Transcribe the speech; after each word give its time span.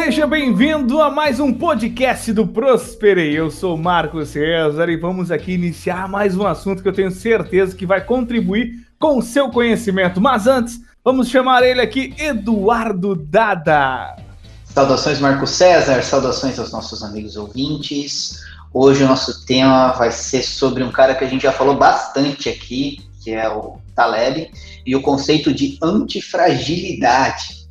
Seja 0.00 0.28
bem-vindo 0.28 1.02
a 1.02 1.10
mais 1.10 1.40
um 1.40 1.52
podcast 1.52 2.32
do 2.32 2.46
Prosperei. 2.46 3.36
Eu 3.36 3.50
sou 3.50 3.76
Marcos 3.76 4.28
César 4.28 4.88
e 4.88 4.96
vamos 4.96 5.32
aqui 5.32 5.50
iniciar 5.50 6.08
mais 6.08 6.36
um 6.36 6.46
assunto 6.46 6.82
que 6.84 6.88
eu 6.88 6.92
tenho 6.92 7.10
certeza 7.10 7.74
que 7.74 7.84
vai 7.84 8.00
contribuir 8.04 8.86
com 8.96 9.18
o 9.18 9.22
seu 9.22 9.50
conhecimento. 9.50 10.20
Mas 10.20 10.46
antes, 10.46 10.80
vamos 11.04 11.28
chamar 11.28 11.64
ele 11.64 11.80
aqui, 11.80 12.14
Eduardo 12.16 13.16
Dada. 13.16 14.14
Saudações, 14.66 15.18
Marcos 15.18 15.50
César, 15.50 16.00
saudações 16.04 16.56
aos 16.60 16.70
nossos 16.70 17.02
amigos 17.02 17.36
ouvintes. 17.36 18.38
Hoje 18.72 19.02
o 19.02 19.08
nosso 19.08 19.44
tema 19.46 19.90
vai 19.94 20.12
ser 20.12 20.44
sobre 20.44 20.84
um 20.84 20.92
cara 20.92 21.16
que 21.16 21.24
a 21.24 21.28
gente 21.28 21.42
já 21.42 21.52
falou 21.52 21.76
bastante 21.76 22.48
aqui, 22.48 23.00
que 23.20 23.32
é 23.32 23.48
o 23.48 23.78
Taleb, 23.96 24.48
e 24.86 24.94
o 24.94 25.02
conceito 25.02 25.52
de 25.52 25.76
antifragilidade. 25.82 27.66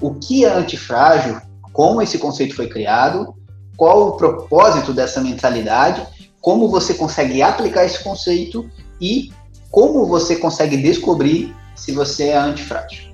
O 0.00 0.14
que 0.14 0.44
é 0.44 0.48
antifrágil? 0.48 1.51
Como 1.72 2.02
esse 2.02 2.18
conceito 2.18 2.54
foi 2.54 2.68
criado, 2.68 3.34
qual 3.76 4.08
o 4.08 4.16
propósito 4.16 4.92
dessa 4.92 5.20
mentalidade, 5.20 6.06
como 6.40 6.68
você 6.68 6.94
consegue 6.94 7.42
aplicar 7.42 7.84
esse 7.84 8.02
conceito 8.02 8.68
e 9.00 9.32
como 9.70 10.06
você 10.06 10.36
consegue 10.36 10.76
descobrir 10.76 11.54
se 11.74 11.92
você 11.92 12.28
é 12.28 12.36
antifrágil. 12.36 13.10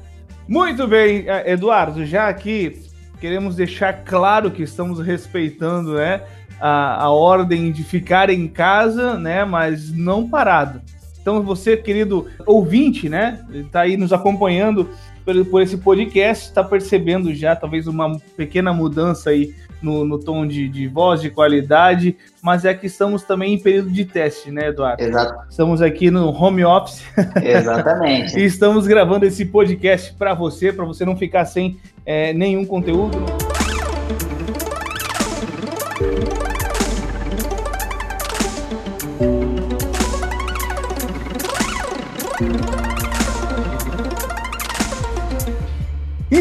Muito 0.48 0.86
bem, 0.88 1.24
é, 1.28 1.52
Eduardo, 1.52 2.04
já 2.04 2.28
aqui 2.28 2.82
queremos 3.20 3.56
deixar 3.56 4.04
claro 4.04 4.50
que 4.50 4.62
estamos 4.62 4.98
respeitando 4.98 5.94
né, 5.94 6.22
a, 6.60 7.04
a 7.04 7.10
ordem 7.10 7.70
de 7.70 7.84
ficar 7.84 8.30
em 8.30 8.48
casa, 8.48 9.14
né, 9.18 9.44
mas 9.44 9.92
não 9.92 10.28
parado. 10.28 10.80
Então, 11.20 11.42
você, 11.42 11.76
querido 11.76 12.26
ouvinte, 12.46 13.08
né, 13.08 13.44
está 13.52 13.82
aí 13.82 13.96
nos 13.96 14.12
acompanhando 14.12 14.88
por, 15.28 15.44
por 15.44 15.62
esse 15.62 15.76
podcast, 15.76 16.46
está 16.46 16.64
percebendo 16.64 17.34
já 17.34 17.54
talvez 17.54 17.86
uma 17.86 18.18
pequena 18.34 18.72
mudança 18.72 19.28
aí 19.28 19.54
no, 19.82 20.02
no 20.02 20.18
tom 20.18 20.46
de, 20.46 20.68
de, 20.68 20.88
voz, 20.88 21.20
de 21.20 21.28
qualidade, 21.28 22.16
mas 22.42 22.64
é 22.64 22.72
que 22.72 22.86
estamos 22.86 23.22
também 23.22 23.54
em 23.54 23.58
período 23.58 23.90
de 23.90 24.06
teste, 24.06 24.50
né, 24.50 24.68
Eduardo? 24.68 25.02
Exato. 25.02 25.46
Estamos 25.50 25.82
aqui 25.82 26.10
no 26.10 26.30
home 26.30 26.64
office. 26.64 27.04
Exatamente. 27.42 28.36
e 28.40 28.44
estamos 28.44 28.86
gravando 28.86 29.26
esse 29.26 29.44
podcast 29.44 30.14
para 30.14 30.32
você, 30.32 30.72
para 30.72 30.86
você 30.86 31.04
não 31.04 31.16
ficar 31.16 31.44
sem 31.44 31.78
é, 32.06 32.32
nenhum 32.32 32.64
conteúdo. 32.64 33.18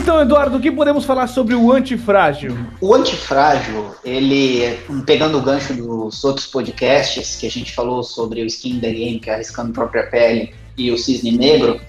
Então, 0.07 0.21
Eduardo, 0.21 0.55
o 0.55 0.61
que 0.61 0.71
podemos 0.71 1.03
falar 1.03 1.27
sobre 1.27 1.53
o 1.53 1.69
antifrágil? 1.69 2.57
O 2.79 2.95
antifrágil, 2.95 3.93
ele, 4.05 4.79
pegando 5.05 5.37
o 5.37 5.41
gancho 5.41 5.73
dos 5.73 6.23
outros 6.23 6.47
podcasts 6.47 7.35
que 7.35 7.45
a 7.45 7.51
gente 7.51 7.73
falou 7.73 8.01
sobre 8.01 8.41
o 8.41 8.45
skin 8.45 8.79
the 8.79 8.89
game, 8.89 9.19
que 9.19 9.29
é 9.29 9.33
arriscando 9.33 9.73
própria 9.73 10.07
pele, 10.07 10.53
e 10.77 10.89
o 10.91 10.97
cisne 10.97 11.37
negro, 11.37 11.81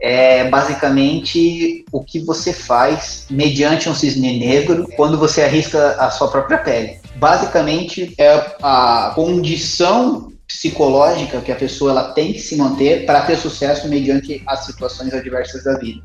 é 0.00 0.50
basicamente 0.50 1.84
o 1.92 2.02
que 2.02 2.18
você 2.18 2.52
faz 2.52 3.26
mediante 3.30 3.88
um 3.88 3.94
cisne 3.94 4.36
negro 4.36 4.88
quando 4.96 5.16
você 5.16 5.44
arrisca 5.44 5.92
a 6.00 6.10
sua 6.10 6.26
própria 6.26 6.58
pele. 6.58 6.98
Basicamente 7.14 8.16
é 8.18 8.32
a 8.64 9.12
condição 9.14 10.32
psicológica 10.48 11.40
que 11.40 11.52
a 11.52 11.56
pessoa 11.56 11.92
ela 11.92 12.12
tem 12.14 12.32
que 12.32 12.40
se 12.40 12.56
manter 12.56 13.06
para 13.06 13.20
ter 13.20 13.36
sucesso 13.36 13.88
mediante 13.88 14.42
as 14.44 14.66
situações 14.66 15.14
adversas 15.14 15.62
da 15.62 15.78
vida. 15.78 16.02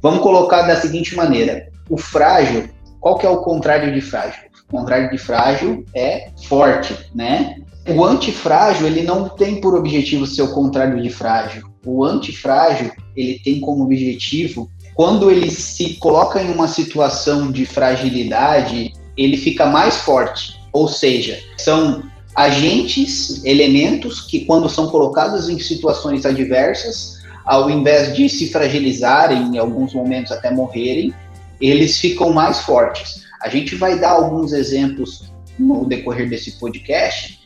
Vamos 0.00 0.20
colocar 0.20 0.62
da 0.62 0.80
seguinte 0.80 1.14
maneira: 1.14 1.68
o 1.88 1.96
frágil, 1.96 2.68
qual 3.00 3.18
que 3.18 3.26
é 3.26 3.30
o 3.30 3.42
contrário 3.42 3.92
de 3.92 4.00
frágil? 4.00 4.42
O 4.68 4.78
contrário 4.78 5.10
de 5.10 5.18
frágil 5.18 5.84
é 5.94 6.30
forte, 6.48 6.96
né? 7.14 7.56
O 7.88 8.04
antifrágil, 8.04 8.86
ele 8.86 9.02
não 9.02 9.28
tem 9.28 9.60
por 9.60 9.74
objetivo 9.74 10.26
ser 10.26 10.42
o 10.42 10.52
contrário 10.52 11.02
de 11.02 11.10
frágil. 11.10 11.68
O 11.84 12.04
antifrágil, 12.04 12.92
ele 13.16 13.40
tem 13.40 13.58
como 13.58 13.82
objetivo, 13.82 14.70
quando 14.94 15.30
ele 15.30 15.50
se 15.50 15.94
coloca 15.94 16.42
em 16.42 16.50
uma 16.50 16.68
situação 16.68 17.50
de 17.50 17.64
fragilidade, 17.64 18.92
ele 19.16 19.36
fica 19.36 19.66
mais 19.66 19.96
forte. 19.96 20.60
Ou 20.72 20.86
seja, 20.86 21.38
são 21.56 22.02
agentes, 22.34 23.44
elementos 23.44 24.20
que, 24.20 24.44
quando 24.44 24.68
são 24.68 24.88
colocados 24.88 25.48
em 25.48 25.58
situações 25.58 26.24
adversas, 26.24 27.21
ao 27.44 27.70
invés 27.70 28.14
de 28.14 28.28
se 28.28 28.50
fragilizarem, 28.50 29.54
em 29.54 29.58
alguns 29.58 29.94
momentos 29.94 30.32
até 30.32 30.50
morrerem, 30.50 31.12
eles 31.60 31.98
ficam 31.98 32.32
mais 32.32 32.60
fortes. 32.60 33.22
A 33.40 33.48
gente 33.48 33.74
vai 33.74 33.98
dar 33.98 34.10
alguns 34.10 34.52
exemplos 34.52 35.32
no 35.58 35.84
decorrer 35.84 36.28
desse 36.28 36.52
podcast 36.52 37.38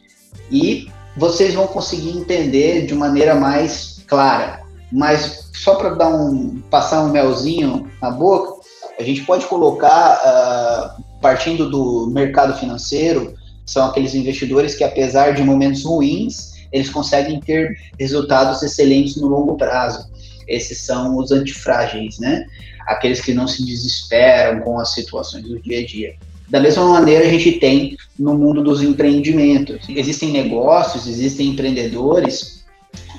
e 0.50 0.88
vocês 1.16 1.54
vão 1.54 1.66
conseguir 1.66 2.10
entender 2.10 2.86
de 2.86 2.94
maneira 2.94 3.34
mais 3.34 4.04
clara. 4.06 4.60
Mas 4.92 5.50
só 5.54 5.74
para 5.74 5.94
dar 5.94 6.08
um 6.08 6.60
passar 6.70 7.02
um 7.02 7.10
melzinho 7.10 7.90
na 8.00 8.10
boca, 8.10 8.60
a 8.98 9.02
gente 9.02 9.22
pode 9.22 9.46
colocar 9.46 10.20
uh, 10.98 11.02
partindo 11.20 11.68
do 11.68 12.08
mercado 12.10 12.54
financeiro, 12.58 13.34
são 13.64 13.86
aqueles 13.86 14.14
investidores 14.14 14.74
que 14.74 14.84
apesar 14.84 15.32
de 15.32 15.42
momentos 15.42 15.84
ruins, 15.84 16.55
eles 16.72 16.90
conseguem 16.90 17.40
ter 17.40 17.76
resultados 17.98 18.62
excelentes 18.62 19.16
no 19.16 19.28
longo 19.28 19.56
prazo. 19.56 20.10
Esses 20.46 20.78
são 20.78 21.16
os 21.16 21.32
antifrágeis, 21.32 22.18
né? 22.18 22.46
Aqueles 22.86 23.20
que 23.20 23.34
não 23.34 23.48
se 23.48 23.64
desesperam 23.64 24.60
com 24.60 24.78
as 24.78 24.92
situações 24.92 25.44
do 25.44 25.60
dia 25.60 25.80
a 25.80 25.86
dia. 25.86 26.14
Da 26.48 26.60
mesma 26.60 26.84
maneira, 26.86 27.26
a 27.26 27.28
gente 27.28 27.52
tem 27.52 27.96
no 28.16 28.38
mundo 28.38 28.62
dos 28.62 28.80
empreendimentos. 28.80 29.84
Existem 29.88 30.30
negócios, 30.30 31.08
existem 31.08 31.48
empreendedores 31.48 32.64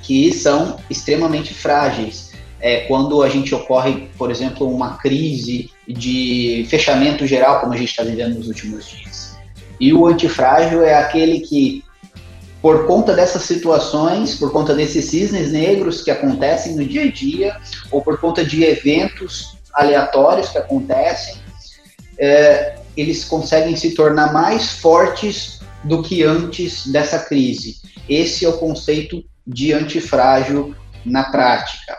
que 0.01 0.31
são 0.31 0.79
extremamente 0.89 1.53
frágeis. 1.53 2.31
É, 2.59 2.81
quando 2.81 3.21
a 3.21 3.29
gente 3.29 3.53
ocorre, 3.53 4.07
por 4.17 4.31
exemplo, 4.31 4.67
uma 4.67 4.97
crise 4.97 5.69
de 5.87 6.65
fechamento 6.69 7.27
geral, 7.27 7.59
como 7.59 7.73
a 7.73 7.77
gente 7.77 7.89
está 7.89 8.03
vivendo 8.03 8.35
nos 8.35 8.47
últimos 8.47 8.87
dias. 8.87 9.37
E 9.79 9.93
o 9.93 10.07
antifrágil 10.07 10.81
é 10.81 10.95
aquele 10.95 11.41
que 11.41 11.83
por 12.67 12.85
conta 12.85 13.13
dessas 13.13 13.44
situações, 13.44 14.35
por 14.35 14.51
conta 14.51 14.75
desses 14.75 15.05
cisnes 15.05 15.53
negros 15.53 16.01
que 16.01 16.11
acontecem 16.11 16.75
no 16.75 16.83
dia 16.83 17.03
a 17.03 17.09
dia, 17.09 17.55
ou 17.89 18.01
por 18.01 18.19
conta 18.19 18.44
de 18.44 18.61
eventos 18.61 19.55
aleatórios 19.73 20.50
que 20.50 20.57
acontecem, 20.57 21.38
é, 22.19 22.75
eles 22.97 23.23
conseguem 23.23 23.73
se 23.77 23.95
tornar 23.95 24.33
mais 24.33 24.69
fortes 24.69 25.61
do 25.85 26.03
que 26.03 26.23
antes 26.23 26.85
dessa 26.88 27.19
crise. 27.19 27.77
Esse 28.09 28.44
é 28.44 28.50
o 28.50 28.57
conceito 28.57 29.23
de 29.47 29.72
antifrágil 29.72 30.75
na 31.06 31.23
prática. 31.31 31.95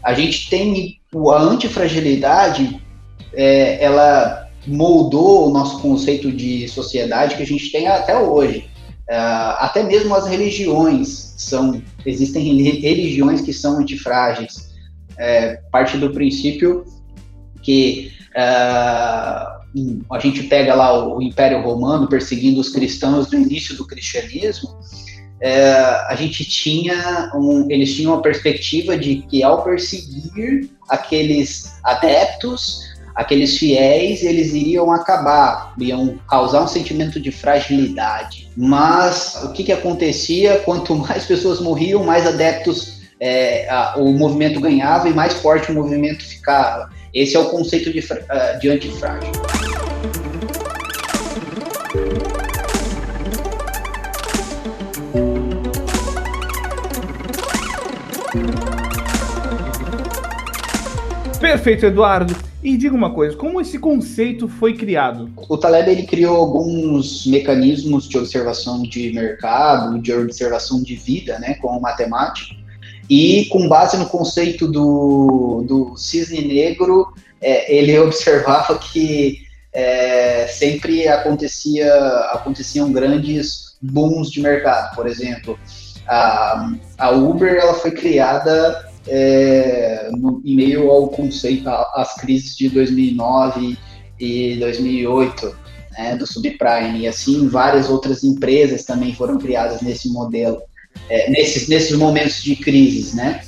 A 0.00 0.14
gente 0.14 0.48
tem 0.48 1.00
a 1.12 1.42
antifragilidade, 1.42 2.80
é, 3.32 3.84
ela 3.84 4.48
moldou 4.64 5.48
o 5.48 5.52
nosso 5.52 5.80
conceito 5.80 6.30
de 6.30 6.68
sociedade 6.68 7.34
que 7.34 7.42
a 7.42 7.46
gente 7.46 7.72
tem 7.72 7.88
até 7.88 8.16
hoje. 8.16 8.72
Uh, 9.10 9.56
até 9.58 9.82
mesmo 9.82 10.14
as 10.14 10.26
religiões 10.26 11.34
são 11.36 11.82
existem 12.06 12.62
religiões 12.80 13.40
que 13.42 13.52
são 13.52 13.78
antifrágeis. 13.78 14.72
É, 15.16 15.60
parte 15.70 15.96
do 15.96 16.10
princípio 16.10 16.84
que 17.62 18.10
uh, 18.30 19.64
a 20.10 20.18
gente 20.18 20.42
pega 20.44 20.74
lá 20.74 21.06
o, 21.06 21.22
Império 21.22 21.62
Romano 21.62 22.08
perseguindo 22.08 22.60
os 22.60 22.68
cristãos 22.68 23.30
no 23.30 23.38
início 23.38 23.76
do 23.76 23.86
cristianismo 23.86 24.76
é, 25.40 25.72
a 26.08 26.14
gente 26.14 26.44
tinha 26.44 27.30
um, 27.34 27.70
eles 27.70 27.94
tinham 27.94 28.14
a 28.14 28.22
perspectiva 28.22 28.96
de 28.96 29.16
que 29.16 29.42
ao 29.42 29.62
perseguir 29.62 30.70
aqueles 30.88 31.78
adeptos 31.84 32.93
aqueles 33.14 33.56
fiéis 33.56 34.22
eles 34.22 34.52
iriam 34.54 34.90
acabar, 34.90 35.74
iam 35.78 36.18
causar 36.28 36.62
um 36.62 36.68
sentimento 36.68 37.20
de 37.20 37.30
fragilidade. 37.30 38.50
Mas 38.56 39.40
o 39.44 39.52
que, 39.52 39.64
que 39.64 39.72
acontecia? 39.72 40.58
Quanto 40.64 40.94
mais 40.96 41.24
pessoas 41.24 41.60
morriam, 41.60 42.02
mais 42.04 42.26
adeptos 42.26 42.94
é, 43.20 43.68
a, 43.70 43.94
o 43.96 44.12
movimento 44.12 44.60
ganhava 44.60 45.08
e 45.08 45.14
mais 45.14 45.34
forte 45.34 45.70
o 45.70 45.74
movimento 45.74 46.24
ficava. 46.24 46.90
Esse 47.12 47.36
é 47.36 47.38
o 47.38 47.46
conceito 47.46 47.92
de, 47.92 48.00
uh, 48.00 48.58
de 48.60 48.68
antifrágil. 48.68 49.32
Perfeito, 61.40 61.86
Eduardo. 61.86 62.53
E 62.64 62.78
diga 62.78 62.96
uma 62.96 63.12
coisa, 63.12 63.36
como 63.36 63.60
esse 63.60 63.78
conceito 63.78 64.48
foi 64.48 64.72
criado? 64.72 65.30
O 65.50 65.58
Taleb 65.58 65.90
ele 65.90 66.04
criou 66.04 66.34
alguns 66.34 67.26
mecanismos 67.26 68.08
de 68.08 68.16
observação 68.16 68.82
de 68.82 69.12
mercado, 69.12 70.00
de 70.00 70.10
observação 70.14 70.82
de 70.82 70.96
vida, 70.96 71.38
né, 71.38 71.56
com 71.60 71.78
matemática, 71.78 72.56
e 73.10 73.44
com 73.50 73.68
base 73.68 73.98
no 73.98 74.06
conceito 74.06 74.66
do, 74.66 75.62
do 75.68 75.94
cisne 75.98 76.40
negro, 76.40 77.12
é, 77.38 77.76
ele 77.76 77.98
observava 78.00 78.78
que 78.78 79.42
é, 79.70 80.46
sempre 80.46 81.06
acontecia, 81.06 81.94
aconteciam 82.32 82.90
grandes 82.90 83.76
booms 83.82 84.30
de 84.30 84.40
mercado. 84.40 84.94
Por 84.96 85.06
exemplo, 85.06 85.58
a, 86.08 86.72
a 86.96 87.10
Uber 87.10 87.56
ela 87.56 87.74
foi 87.74 87.90
criada 87.90 88.93
é, 89.06 90.08
no, 90.12 90.40
em 90.44 90.56
meio 90.56 90.90
ao 90.90 91.08
conceito, 91.08 91.68
às 91.68 92.14
crises 92.14 92.56
de 92.56 92.68
2009 92.68 93.78
e 94.18 94.56
2008, 94.58 95.56
né, 95.92 96.16
do 96.16 96.26
subprime, 96.26 97.00
e 97.00 97.08
assim 97.08 97.48
várias 97.48 97.88
outras 97.88 98.24
empresas 98.24 98.84
também 98.84 99.14
foram 99.14 99.38
criadas 99.38 99.80
nesse 99.82 100.08
modelo, 100.08 100.60
é, 101.08 101.30
nesses, 101.30 101.68
nesses 101.68 101.96
momentos 101.96 102.42
de 102.42 102.56
crise, 102.56 103.16
né? 103.16 103.42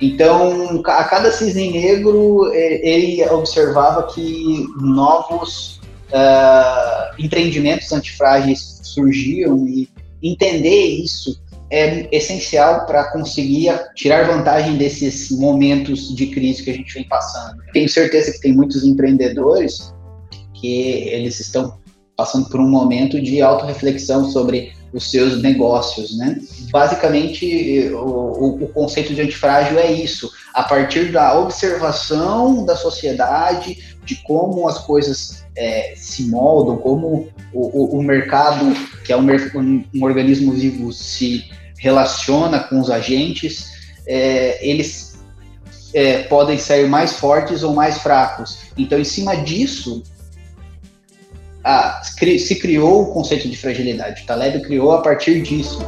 Então, 0.00 0.82
a 0.84 1.04
cada 1.04 1.30
cisne 1.30 1.70
negro, 1.70 2.50
é, 2.52 2.88
ele 2.88 3.24
observava 3.28 4.12
que 4.12 4.66
novos 4.80 5.80
uh, 6.12 7.14
empreendimentos 7.22 7.92
antifrágeis 7.92 8.80
surgiam 8.82 9.66
e 9.68 9.88
entender 10.20 10.86
isso 10.86 11.40
é 11.72 12.06
essencial 12.12 12.84
para 12.84 13.10
conseguir 13.10 13.72
tirar 13.94 14.26
vantagem 14.26 14.76
desses 14.76 15.30
momentos 15.30 16.14
de 16.14 16.26
crise 16.26 16.62
que 16.62 16.70
a 16.70 16.74
gente 16.74 16.92
vem 16.92 17.08
passando. 17.08 17.62
Tenho 17.72 17.88
certeza 17.88 18.30
que 18.30 18.40
tem 18.40 18.54
muitos 18.54 18.84
empreendedores 18.84 19.90
que 20.52 21.08
eles 21.08 21.40
estão 21.40 21.78
passando 22.14 22.50
por 22.50 22.60
um 22.60 22.68
momento 22.68 23.18
de 23.18 23.40
autorreflexão 23.40 24.30
sobre 24.30 24.74
os 24.92 25.10
seus 25.10 25.40
negócios, 25.40 26.14
né? 26.18 26.38
Basicamente, 26.70 27.90
o, 27.94 28.64
o, 28.64 28.68
conceito 28.68 29.14
de 29.14 29.22
antifrágil 29.22 29.78
é 29.78 29.90
isso. 29.90 30.30
A 30.52 30.62
partir 30.64 31.10
da 31.10 31.38
observação 31.38 32.66
da 32.66 32.76
sociedade, 32.76 33.96
de 34.04 34.16
como 34.16 34.68
as 34.68 34.78
coisas 34.78 35.41
é, 35.56 35.94
se 35.96 36.24
moldam, 36.24 36.76
como 36.76 37.28
o, 37.52 37.98
o, 37.98 38.02
mercado, 38.02 38.74
que 39.04 39.12
é 39.12 39.16
um, 39.16 39.26
um, 39.94 40.04
organismo 40.04 40.52
vivo, 40.52 40.92
se 40.92 41.44
relaciona 41.78 42.60
com 42.60 42.80
os 42.80 42.90
agentes, 42.90 43.72
é, 44.06 44.66
eles 44.66 45.20
é, 45.94 46.22
podem 46.22 46.58
sair 46.58 46.88
mais 46.88 47.14
fortes 47.14 47.62
ou 47.62 47.74
mais 47.74 47.98
fracos. 47.98 48.58
Então, 48.78 48.98
em 48.98 49.04
cima 49.04 49.36
disso, 49.36 50.02
a, 51.62 52.02
se 52.02 52.56
criou 52.56 53.02
o 53.02 53.12
conceito 53.12 53.48
de 53.48 53.56
fragilidade. 53.56 54.22
O 54.22 54.26
Taleb 54.26 54.62
criou 54.62 54.92
a 54.92 55.02
partir 55.02 55.42
disso. 55.42 55.78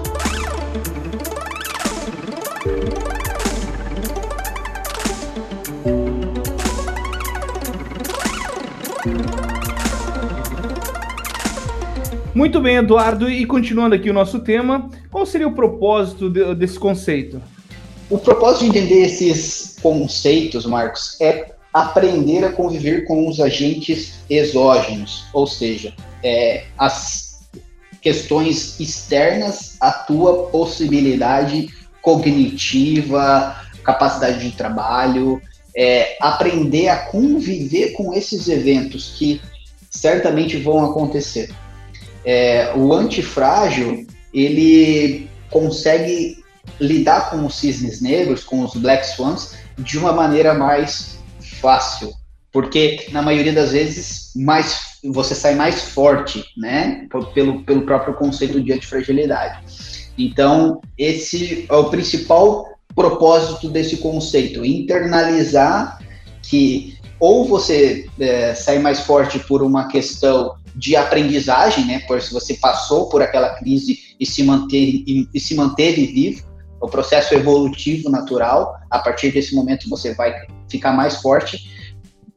Muito 12.35 12.61
bem, 12.61 12.75
Eduardo, 12.75 13.31
e 13.31 13.47
continuando 13.47 13.95
aqui 13.95 14.11
o 14.11 14.13
nosso 14.13 14.41
tema, 14.41 14.91
qual 15.09 15.25
seria 15.25 15.47
o 15.47 15.55
propósito 15.55 16.29
de, 16.29 16.53
desse 16.57 16.77
conceito? 16.77 17.41
O 18.11 18.19
propósito 18.19 18.63
de 18.63 18.71
entender 18.71 19.03
esses 19.03 19.77
conceitos, 19.81 20.67
Marcos, 20.67 21.17
é 21.21 21.53
aprender 21.73 22.45
a 22.45 22.51
conviver 22.51 23.05
com 23.05 23.29
os 23.29 23.39
agentes 23.39 24.15
exógenos, 24.29 25.27
ou 25.33 25.47
seja, 25.47 25.95
é, 26.25 26.65
as 26.77 27.39
questões 28.03 28.81
externas 28.81 29.77
à 29.81 29.93
tua 29.93 30.49
possibilidade 30.49 31.69
cognitiva, 32.03 33.63
capacidade 33.85 34.41
de 34.41 34.57
trabalho, 34.57 35.41
é, 35.77 36.17
aprender 36.21 36.89
a 36.89 36.97
conviver 36.97 37.93
com 37.93 38.13
esses 38.13 38.49
eventos 38.49 39.15
que 39.17 39.41
certamente 39.89 40.57
vão 40.57 40.85
acontecer 40.85 41.49
é, 42.25 42.73
o 42.75 42.93
antifrágil 42.93 44.07
ele 44.33 45.29
consegue 45.51 46.43
lidar 46.81 47.31
com 47.31 47.45
os 47.47 47.57
cisnes 47.57 48.01
negros, 48.01 48.43
com 48.43 48.65
os 48.65 48.75
black 48.75 49.07
swans, 49.07 49.55
de 49.79 49.99
uma 49.99 50.13
maneira 50.13 50.55
mais 50.55 51.19
fácil, 51.61 52.13
porque 52.53 53.07
na 53.13 53.23
maioria 53.23 53.53
das 53.53 53.73
vezes 53.73 54.33
mais 54.35 54.95
você 55.05 55.35
sai 55.35 55.55
mais 55.55 55.83
forte, 55.83 56.45
né, 56.57 57.07
pelo, 57.35 57.63
pelo 57.63 57.83
próprio 57.83 58.15
conceito 58.15 58.61
de 58.61 58.73
antifragilidade. 58.73 59.61
Então 60.17 60.81
esse 60.97 61.67
é 61.69 61.75
o 61.75 61.91
principal 61.91 62.67
propósito 62.95 63.69
desse 63.69 63.99
conceito, 63.99 64.65
internalizar 64.65 65.99
que 66.43 66.97
ou 67.19 67.47
você 67.47 68.07
é, 68.19 68.55
sai 68.55 68.79
mais 68.79 69.01
forte 69.01 69.39
por 69.39 69.63
uma 69.63 69.89
questão 69.89 70.57
de 70.75 70.97
aprendizagem, 70.97 71.87
né? 71.87 72.01
Por 72.01 72.21
se 72.21 72.33
você 72.33 72.55
passou 72.55 73.09
por 73.09 73.23
aquela 73.23 73.51
crise 73.51 73.99
e 74.19 74.27
se 74.27 74.43
manteve, 74.43 75.05
e, 75.07 75.29
e 75.33 75.41
se 75.41 75.55
manteve 75.55 76.07
vivo, 76.07 76.43
o 76.81 76.89
processo 76.89 77.35
evolutivo 77.35 78.11
natural. 78.11 78.75
A 78.91 78.99
partir 78.99 79.33
desse 79.33 79.55
momento 79.55 79.89
você 79.89 80.15
vai 80.15 80.35
ficar 80.69 80.93
mais 80.93 81.17
forte, 81.17 81.71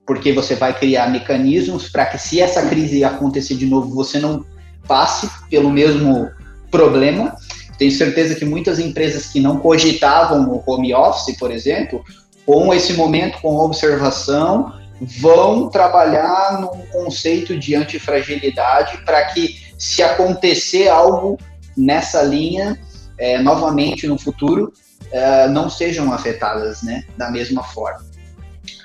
porque 0.05 0.31
você 0.31 0.55
vai 0.55 0.77
criar 0.77 1.09
mecanismos 1.09 1.89
para 1.89 2.05
que 2.05 2.17
se 2.17 2.39
essa 2.39 2.65
crise 2.67 3.03
acontecer 3.03 3.55
de 3.55 3.65
novo, 3.65 3.93
você 3.93 4.19
não 4.19 4.45
passe 4.87 5.29
pelo 5.49 5.69
mesmo 5.69 6.29
problema. 6.71 7.35
Tenho 7.77 7.91
certeza 7.91 8.35
que 8.35 8.45
muitas 8.45 8.79
empresas 8.79 9.27
que 9.27 9.39
não 9.39 9.59
cogitavam 9.59 10.49
o 10.49 10.63
home 10.65 10.93
office, 10.93 11.37
por 11.37 11.51
exemplo, 11.51 12.03
com 12.45 12.73
esse 12.73 12.93
momento, 12.93 13.39
com 13.41 13.57
observação, 13.57 14.73
vão 15.01 15.69
trabalhar 15.69 16.59
num 16.59 16.85
conceito 16.87 17.57
de 17.57 17.75
antifragilidade 17.75 18.97
para 19.05 19.25
que, 19.25 19.67
se 19.77 20.01
acontecer 20.01 20.87
algo 20.87 21.37
nessa 21.75 22.23
linha, 22.23 22.79
é, 23.17 23.39
novamente 23.39 24.07
no 24.07 24.17
futuro, 24.17 24.73
é, 25.11 25.47
não 25.47 25.69
sejam 25.69 26.11
afetadas 26.11 26.81
né, 26.81 27.03
da 27.15 27.29
mesma 27.29 27.63
forma. 27.63 28.05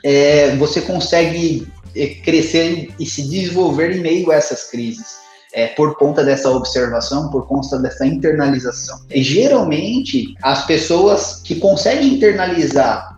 É, 0.05 0.55
você 0.57 0.81
consegue 0.81 1.67
é, 1.97 2.09
crescer 2.09 2.93
e 2.99 3.07
se 3.07 3.23
desenvolver 3.23 3.97
em 3.97 4.01
meio 4.01 4.31
a 4.31 4.35
essas 4.35 4.65
crises. 4.65 5.23
É, 5.55 5.67
por 5.67 5.99
conta 5.99 6.25
dessa 6.25 6.49
observação, 6.51 7.29
por 7.29 7.47
conta 7.47 7.79
dessa 7.79 8.07
internalização. 8.07 8.99
E, 9.11 9.23
geralmente, 9.23 10.35
as 10.43 10.65
pessoas 10.65 11.43
que 11.45 11.57
conseguem 11.57 12.15
internalizar 12.15 13.12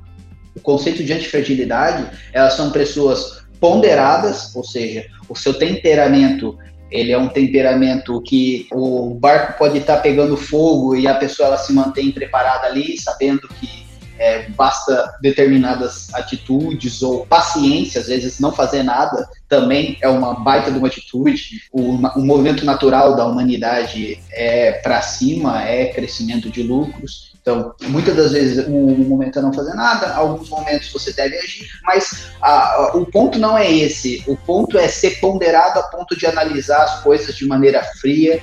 o 0.54 0.61
conceito 0.61 1.02
de 1.02 1.12
antifragilidade, 1.12 2.06
elas 2.32 2.54
são 2.54 2.70
pessoas 2.70 3.44
ponderadas, 3.61 4.54
ou 4.54 4.64
seja, 4.64 5.06
o 5.28 5.34
seu 5.34 5.54
temperamento 5.54 6.58
ele 6.90 7.11
é 7.11 7.18
um 7.18 7.28
temperamento 7.28 8.20
que 8.23 8.68
o 8.73 9.14
barco 9.14 9.58
pode 9.58 9.78
estar 9.78 9.96
pegando 9.96 10.37
fogo 10.37 10.94
e 10.94 11.08
a 11.08 11.14
pessoa 11.14 11.49
ela 11.49 11.56
se 11.56 11.73
mantém 11.73 12.12
preparada 12.12 12.68
ali, 12.68 12.96
sabendo 13.00 13.49
que 13.49 13.84
é, 14.16 14.49
basta 14.50 15.16
determinadas 15.20 16.12
atitudes 16.14 17.02
ou 17.02 17.26
paciência, 17.26 18.00
às 18.00 18.06
vezes 18.06 18.38
não 18.38 18.52
fazer 18.52 18.84
nada 18.84 19.28
também 19.49 19.99
é 20.00 20.08
uma 20.08 20.34
baita 20.34 20.70
de 20.70 20.78
uma 20.78 20.87
atitude. 20.87 21.62
O, 21.73 21.96
o 21.96 22.25
movimento 22.25 22.64
natural 22.64 23.16
da 23.16 23.26
humanidade 23.26 24.20
é 24.32 24.73
para 24.73 25.02
cima, 25.02 25.64
é 25.64 25.87
crescimento 25.87 26.49
de 26.49 26.62
lucros. 26.62 27.33
Então, 27.44 27.74
muitas 27.88 28.16
das 28.16 28.32
vezes 28.32 28.66
o 28.66 28.70
momento 28.70 29.38
é 29.38 29.42
não 29.42 29.52
fazer 29.52 29.74
nada, 29.74 30.14
alguns 30.14 30.48
momentos 30.48 30.90
você 30.90 31.12
deve 31.12 31.36
agir, 31.36 31.68
mas 31.82 32.28
a, 32.40 32.74
a, 32.74 32.96
o 32.96 33.04
ponto 33.04 33.38
não 33.38 33.56
é 33.56 33.70
esse. 33.70 34.24
O 34.26 34.34
ponto 34.34 34.78
é 34.78 34.88
ser 34.88 35.20
ponderado 35.20 35.78
a 35.78 35.82
ponto 35.82 36.16
de 36.16 36.24
analisar 36.24 36.82
as 36.82 37.02
coisas 37.02 37.36
de 37.36 37.46
maneira 37.46 37.84
fria 38.00 38.42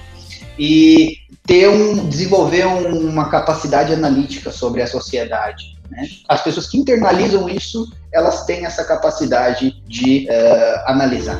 e 0.55 1.17
ter 1.47 1.67
um, 1.67 2.07
desenvolver 2.07 2.67
um, 2.67 3.09
uma 3.09 3.27
capacidade 3.27 3.91
analítica 3.91 4.51
sobre 4.51 4.83
a 4.83 4.87
sociedade. 4.87 5.79
Né? 5.89 6.07
As 6.29 6.43
pessoas 6.43 6.69
que 6.69 6.77
internalizam 6.77 7.49
isso, 7.49 7.91
elas 8.13 8.45
têm 8.45 8.67
essa 8.67 8.83
capacidade 8.83 9.81
de 9.87 10.27
uh, 10.29 10.91
analisar. 10.91 11.39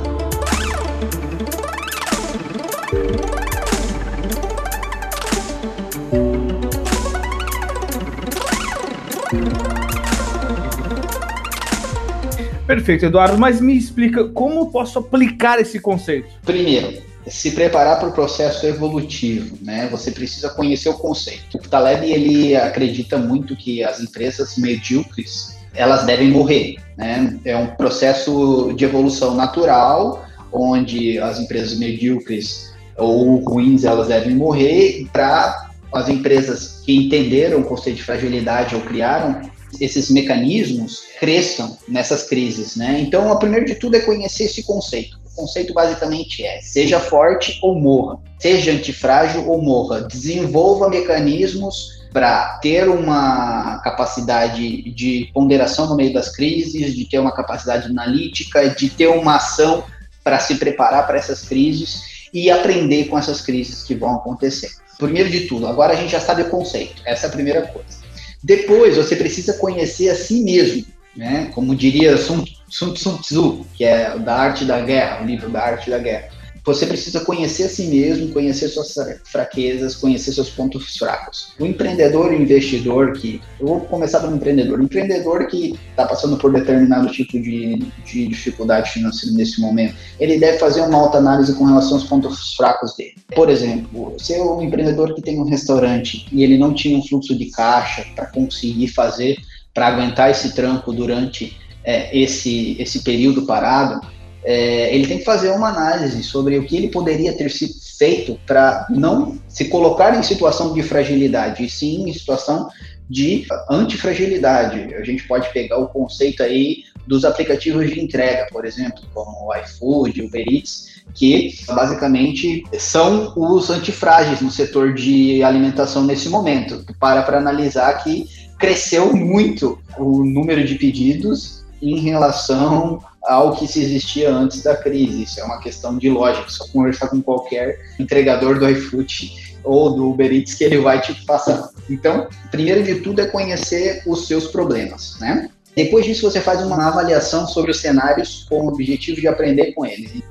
Perfeito, 12.72 13.06
Eduardo, 13.06 13.38
mas 13.38 13.60
me 13.60 13.76
explica 13.76 14.24
como 14.30 14.72
posso 14.72 14.98
aplicar 14.98 15.60
esse 15.60 15.78
conceito? 15.78 16.30
Primeiro, 16.46 17.02
se 17.28 17.52
preparar 17.52 18.00
para 18.00 18.08
o 18.08 18.14
processo 18.14 18.66
evolutivo, 18.66 19.58
né? 19.62 19.90
Você 19.92 20.10
precisa 20.10 20.50
conhecer 20.52 20.88
o 20.88 20.94
conceito. 20.94 21.58
O 21.58 21.68
Taleb 21.68 22.10
ele 22.10 22.56
acredita 22.56 23.18
muito 23.18 23.58
que 23.58 23.84
as 23.84 24.00
empresas 24.00 24.56
medíocres 24.56 25.58
elas 25.76 26.06
devem 26.06 26.30
morrer, 26.32 26.78
né? 26.98 27.38
É 27.44 27.58
um 27.58 27.68
processo 27.76 28.72
de 28.74 28.86
evolução 28.86 29.36
natural 29.36 30.26
onde 30.50 31.20
as 31.20 31.42
empresas 31.42 31.78
medíocres 31.78 32.74
ou 32.96 33.36
ruins 33.44 33.84
elas 33.84 34.08
devem 34.08 34.34
morrer 34.34 35.10
para 35.12 35.72
as 35.94 36.08
empresas 36.08 36.82
que 36.86 36.96
entenderam 36.96 37.60
o 37.60 37.66
conceito 37.66 37.98
de 37.98 38.04
fragilidade 38.04 38.76
ou 38.76 38.82
criaram 38.82 39.42
esses 39.80 40.10
mecanismos 40.10 41.04
cresçam 41.20 41.78
nessas 41.88 42.24
crises, 42.24 42.76
né? 42.76 43.00
Então, 43.00 43.32
o 43.32 43.40
primeiro 43.40 43.66
de 43.66 43.76
tudo 43.76 43.96
é 43.96 44.02
conhecer 44.02 44.46
esse 44.46 44.64
conceito. 44.64 45.20
O 45.34 45.36
conceito 45.36 45.74
basicamente 45.74 46.44
é: 46.44 46.60
seja 46.62 47.00
forte 47.00 47.60
ou 47.62 47.80
morra, 47.80 48.20
seja 48.40 48.72
antifrágil 48.72 49.48
ou 49.48 49.62
morra, 49.62 50.02
desenvolva 50.02 50.90
mecanismos 50.90 52.02
para 52.12 52.60
ter 52.62 52.90
uma 52.90 53.80
capacidade 53.84 54.92
de 54.92 55.30
ponderação 55.34 55.88
no 55.88 55.96
meio 55.96 56.14
das 56.14 56.30
crises, 56.30 56.94
de 56.94 57.06
ter 57.06 57.20
uma 57.20 57.32
capacidade 57.32 57.88
analítica, 57.88 58.70
de 58.70 58.90
ter 58.90 59.08
uma 59.08 59.38
ação 59.38 59.86
para 60.24 60.38
se 60.40 60.56
preparar 60.56 61.08
para 61.08 61.18
essas 61.18 61.42
crises 61.44 62.30
e 62.34 62.52
aprender 62.52 63.06
com 63.06 63.18
essas 63.18 63.42
crises 63.42 63.84
que 63.84 63.96
vão 63.96 64.16
acontecer. 64.16 64.70
Primeiro 64.98 65.30
de 65.30 65.48
tudo, 65.48 65.68
agora 65.68 65.94
a 65.94 65.96
gente 65.96 66.12
já 66.12 66.20
sabe 66.20 66.44
o 66.44 66.50
conceito, 66.50 67.02
essa 67.06 67.26
é 67.26 67.30
a 67.30 67.32
primeira 67.32 67.62
coisa. 67.64 68.01
Depois, 68.44 68.98
você 68.98 69.16
precisa 69.16 69.54
conhecer 69.54 70.10
a 70.10 70.16
si 70.16 70.44
mesmo, 70.44 70.86
né? 71.16 71.50
Como 71.54 71.76
diria 71.76 72.18
Sun, 72.18 72.44
Sun, 72.68 72.96
Sun 72.96 73.18
Tzu, 73.18 73.66
que 73.76 73.84
é 73.84 74.18
da 74.18 74.36
arte 74.36 74.66
da 74.66 74.82
guerra, 74.82 75.22
o 75.22 75.26
livro 75.26 75.50
da 75.50 75.62
arte 75.62 75.90
da 75.90 76.00
guerra 76.00 76.41
você 76.64 76.86
precisa 76.86 77.22
conhecer 77.22 77.64
a 77.64 77.70
si 77.70 77.88
mesmo, 77.88 78.30
conhecer 78.30 78.68
suas 78.68 78.94
fraquezas, 79.26 79.96
conhecer 79.96 80.32
seus 80.32 80.50
pontos 80.50 80.96
fracos. 80.96 81.54
O 81.60 81.66
empreendedor 81.66 82.32
e 82.32 82.38
o 82.38 82.42
investidor 82.42 83.14
que. 83.14 83.42
Eu 83.60 83.68
vou 83.68 83.80
começar 83.82 84.20
pelo 84.20 84.36
empreendedor. 84.36 84.80
O 84.80 84.84
empreendedor 84.84 85.48
que 85.48 85.74
está 85.90 86.06
passando 86.06 86.38
por 86.38 86.54
determinado 86.54 87.12
tipo 87.12 87.34
de, 87.34 87.78
de 88.06 88.28
dificuldade 88.28 88.92
financeira 88.92 89.36
nesse 89.36 89.60
momento, 89.60 89.96
ele 90.20 90.40
deve 90.40 90.60
fazer 90.60 90.82
uma 90.82 91.00
autoanálise 91.00 91.54
com 91.56 91.66
relação 91.66 91.94
aos 91.94 92.04
pontos 92.04 92.56
fracos 92.56 92.96
dele. 92.96 93.16
Por 93.34 93.50
exemplo, 93.50 94.16
se 94.20 94.34
é 94.34 94.44
um 94.44 94.62
empreendedor 94.62 95.16
que 95.16 95.22
tem 95.22 95.40
um 95.40 95.46
restaurante 95.46 96.28
e 96.32 96.44
ele 96.44 96.58
não 96.58 96.74
tinha 96.74 96.98
um 96.98 97.04
fluxo 97.04 97.36
de 97.36 97.50
caixa 97.50 98.06
para 98.16 98.28
conseguir 98.28 98.88
fazer, 98.90 99.38
para 99.74 99.88
aguentar 99.88 100.30
esse 100.30 100.54
tranco 100.54 100.94
durante 100.94 101.58
é, 101.84 102.16
esse, 102.16 102.76
esse 102.80 103.04
período 103.04 103.46
parado, 103.46 104.02
é, 104.44 104.94
ele 104.94 105.08
tem 105.08 105.20
que 105.20 105.26
fazer 105.26 105.52
uma 105.52 105.70
análise 105.70 106.24
sobre 106.24 106.58
o 106.58 106.66
que 106.66 106.76
ele 106.76 106.90
poderia 106.90 107.34
ter 107.34 107.50
sido 107.52 107.74
feito 107.98 108.40
para 108.48 108.88
não 108.90 109.38
se 109.48 109.66
colocar 109.66 110.18
em 110.18 110.24
situação 110.24 110.74
de 110.74 110.82
fragilidade, 110.82 111.64
e 111.64 111.70
sim 111.70 112.10
em 112.10 112.14
situação 112.14 112.70
de 113.10 113.46
antifragilidade. 113.70 114.96
A 114.96 115.04
gente 115.04 115.28
pode 115.28 115.52
pegar 115.52 115.78
o 115.78 115.88
conceito 115.88 116.42
aí 116.42 116.86
dos 117.06 117.26
aplicativos 117.26 117.90
de 117.90 118.00
entrega, 118.00 118.48
por 118.52 118.66
exemplo, 118.66 119.02
como 119.14 119.48
o 119.48 119.56
iFood, 119.56 120.22
o 120.22 120.26
Uber 120.28 120.46
Eats, 120.48 121.04
que 121.14 121.54
basicamente 121.68 122.64
são 122.80 123.34
os 123.36 123.70
antifrágeis 123.70 124.40
no 124.42 124.50
setor 124.50 124.94
de 124.94 125.44
alimentação 125.44 126.06
nesse 126.06 126.30
momento. 126.30 126.86
Para 127.00 127.22
para 127.22 127.38
analisar 127.38 128.02
que 128.04 128.28
cresceu 128.58 129.14
muito 129.14 129.78
o 129.98 130.24
número 130.24 130.64
de 130.64 130.76
pedidos 130.76 131.66
em 131.82 132.00
relação 132.00 133.04
ao 133.24 133.56
que 133.56 133.68
se 133.68 133.82
existia 133.82 134.32
antes 134.32 134.64
da 134.64 134.76
crise. 134.76 135.24
Isso 135.24 135.40
é 135.40 135.44
uma 135.44 135.60
questão 135.60 135.98
de 135.98 136.10
lógica. 136.10 136.50
Só 136.50 136.68
conversar 136.68 137.10
com 137.10 137.22
qualquer 137.22 137.80
entregador 138.00 138.60
do 138.60 138.70
iFood 138.70 139.60
ou 139.64 139.94
do 139.94 140.10
Uber 140.10 140.32
Eats 140.32 140.56
que 140.56 140.64
ele 140.64 140.78
vai 140.78 141.02
te 141.02 141.14
passar. 141.26 141.70
Então, 141.90 142.28
primeiro 142.50 142.84
de 142.84 142.96
tudo 142.96 143.22
é 143.22 143.28
conhecer 143.28 144.02
os 144.08 144.28
seus 144.28 144.48
problemas, 144.48 145.18
né? 145.20 145.50
Depois 145.76 146.06
disso, 146.06 146.30
você 146.30 146.42
faz 146.42 146.62
uma 146.62 146.88
avaliação 146.88 147.48
sobre 147.48 147.72
os 147.72 147.80
cenários 147.80 148.46
com 148.50 148.66
o 148.66 148.68
objetivo 148.68 149.22
de 149.22 149.28
aprender 149.28 149.72
com 149.74 149.86
eles 149.86 150.22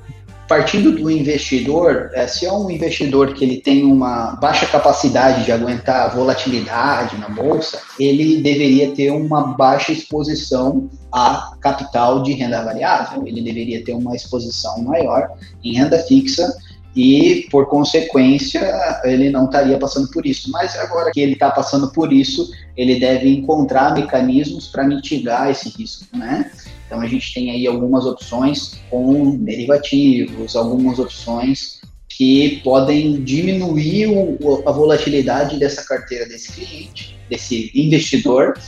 partindo 0.51 0.91
do 0.91 1.09
investidor, 1.09 2.09
é, 2.13 2.27
se 2.27 2.45
é 2.45 2.51
um 2.51 2.69
investidor 2.69 3.33
que 3.33 3.45
ele 3.45 3.61
tem 3.61 3.85
uma 3.85 4.31
baixa 4.31 4.65
capacidade 4.65 5.45
de 5.45 5.51
aguentar 5.53 6.13
volatilidade 6.13 7.17
na 7.17 7.29
bolsa, 7.29 7.79
ele 7.97 8.41
deveria 8.41 8.91
ter 8.91 9.11
uma 9.11 9.55
baixa 9.55 9.93
exposição 9.93 10.89
a 11.09 11.53
capital 11.61 12.21
de 12.21 12.33
renda 12.33 12.61
variável, 12.65 13.25
ele 13.25 13.41
deveria 13.41 13.81
ter 13.81 13.93
uma 13.93 14.13
exposição 14.13 14.83
maior 14.83 15.29
em 15.63 15.73
renda 15.73 15.97
fixa 15.99 16.53
e, 16.93 17.47
por 17.49 17.67
consequência, 17.67 18.61
ele 19.05 19.29
não 19.29 19.45
estaria 19.45 19.77
passando 19.77 20.11
por 20.11 20.25
isso. 20.25 20.51
Mas 20.51 20.77
agora 20.77 21.11
que 21.11 21.21
ele 21.21 21.31
está 21.31 21.49
passando 21.49 21.93
por 21.93 22.11
isso, 22.11 22.51
ele 22.75 22.99
deve 22.99 23.29
encontrar 23.29 23.93
mecanismos 23.93 24.67
para 24.67 24.83
mitigar 24.83 25.49
esse 25.49 25.69
risco, 25.69 26.05
né? 26.13 26.51
Então 26.91 26.99
a 26.99 27.07
gente 27.07 27.33
tem 27.33 27.49
aí 27.51 27.65
algumas 27.65 28.05
opções 28.05 28.81
com 28.89 29.37
derivativos, 29.37 30.57
algumas 30.57 30.99
opções 30.99 31.79
que 32.09 32.59
podem 32.65 33.23
diminuir 33.23 34.07
o, 34.07 34.61
a 34.67 34.73
volatilidade 34.73 35.57
dessa 35.57 35.85
carteira 35.85 36.27
desse 36.27 36.51
cliente, 36.51 37.17
desse 37.29 37.71
investidor, 37.73 38.59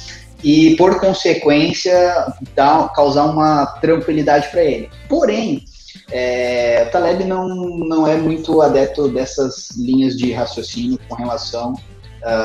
e 0.41 0.73
por 0.77 1.01
consequência 1.01 2.33
dar, 2.55 2.93
causar 2.93 3.25
uma 3.25 3.65
tranquilidade 3.81 4.49
para 4.51 4.63
ele. 4.63 4.89
Porém, 5.09 5.65
é, 6.09 6.85
o 6.87 6.91
Taleb 6.93 7.25
não, 7.25 7.49
não 7.49 8.07
é 8.07 8.15
muito 8.15 8.61
adepto 8.61 9.09
dessas 9.09 9.71
linhas 9.71 10.15
de 10.15 10.31
raciocínio 10.31 10.97
com 11.09 11.15
relação 11.15 11.73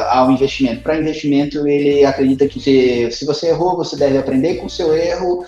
ao 0.09 0.31
investimento. 0.31 0.83
Para 0.83 0.99
investimento, 0.99 1.67
ele 1.67 2.05
acredita 2.05 2.49
que 2.49 2.61
se, 2.61 3.11
se 3.11 3.25
você 3.25 3.49
errou, 3.49 3.77
você 3.77 3.97
deve 3.97 4.19
aprender 4.19 4.57
com 4.57 4.67
o 4.67 4.71
seu 4.71 4.95
erro, 4.95 5.45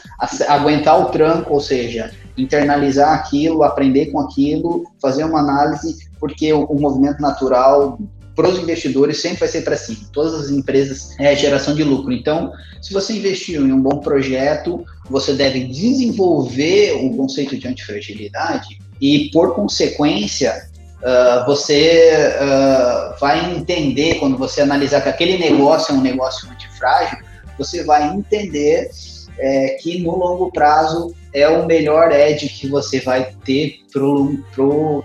aguentar 0.49 1.01
o 1.01 1.07
tranco, 1.07 1.55
ou 1.55 1.61
seja, 1.61 2.11
internalizar 2.37 3.13
aquilo, 3.13 3.63
aprender 3.63 4.07
com 4.07 4.21
aquilo, 4.21 4.85
fazer 5.01 5.25
uma 5.25 5.41
análise, 5.41 6.09
porque 6.19 6.53
o, 6.53 6.65
o 6.65 6.81
movimento 6.81 7.21
natural 7.21 7.99
para 8.35 8.49
os 8.49 8.59
investidores 8.59 9.21
sempre 9.21 9.41
vai 9.41 9.49
ser 9.49 9.63
para 9.63 9.77
cima. 9.77 10.01
Todas 10.13 10.35
as 10.35 10.51
empresas 10.51 11.15
é 11.19 11.35
geração 11.37 11.75
de 11.75 11.85
lucro. 11.85 12.13
Então, 12.13 12.53
se 12.81 12.93
você 12.93 13.15
investiu 13.15 13.67
em 13.67 13.73
um 13.73 13.81
bom 13.81 13.99
projeto, 13.99 14.85
você 15.09 15.35
deve 15.35 15.65
desenvolver 15.65 16.93
o 17.05 17.15
conceito 17.17 17.59
de 17.59 17.69
antifragilidade 17.69 18.79
e, 19.01 19.31
por 19.31 19.55
consequência, 19.55 20.70
uh, 21.03 21.47
você 21.47 22.13
uh, 22.41 23.19
vai 23.21 23.55
entender, 23.55 24.17
quando 24.17 24.37
você 24.37 24.61
analisar 24.61 25.01
que 25.01 25.09
aquele 25.09 25.39
negócio 25.39 25.95
é 25.95 25.99
um 25.99 26.01
negócio 26.01 26.49
antifrágil, 26.51 27.19
você 27.59 27.85
vai 27.85 28.09
entender 28.15 28.91
é, 29.39 29.71
que 29.81 30.03
no 30.03 30.17
longo 30.17 30.53
prazo 30.53 31.15
é 31.33 31.49
o 31.49 31.67
melhor 31.67 32.13
edge 32.13 32.49
que 32.49 32.69
você 32.69 33.01
vai 33.01 33.33
ter 33.45 33.81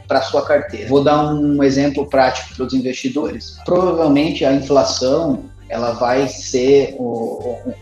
para 0.08 0.20
a 0.20 0.22
sua 0.22 0.46
carteira. 0.46 0.90
Vou 0.90 1.04
dar 1.04 1.34
um 1.34 1.64
exemplo 1.64 2.08
prático 2.08 2.56
para 2.56 2.66
os 2.66 2.74
investidores. 2.74 3.58
Provavelmente 3.66 4.44
a 4.44 4.54
inflação 4.54 5.46
ela 5.70 5.94
vai 5.94 6.28
ser, 6.28 6.96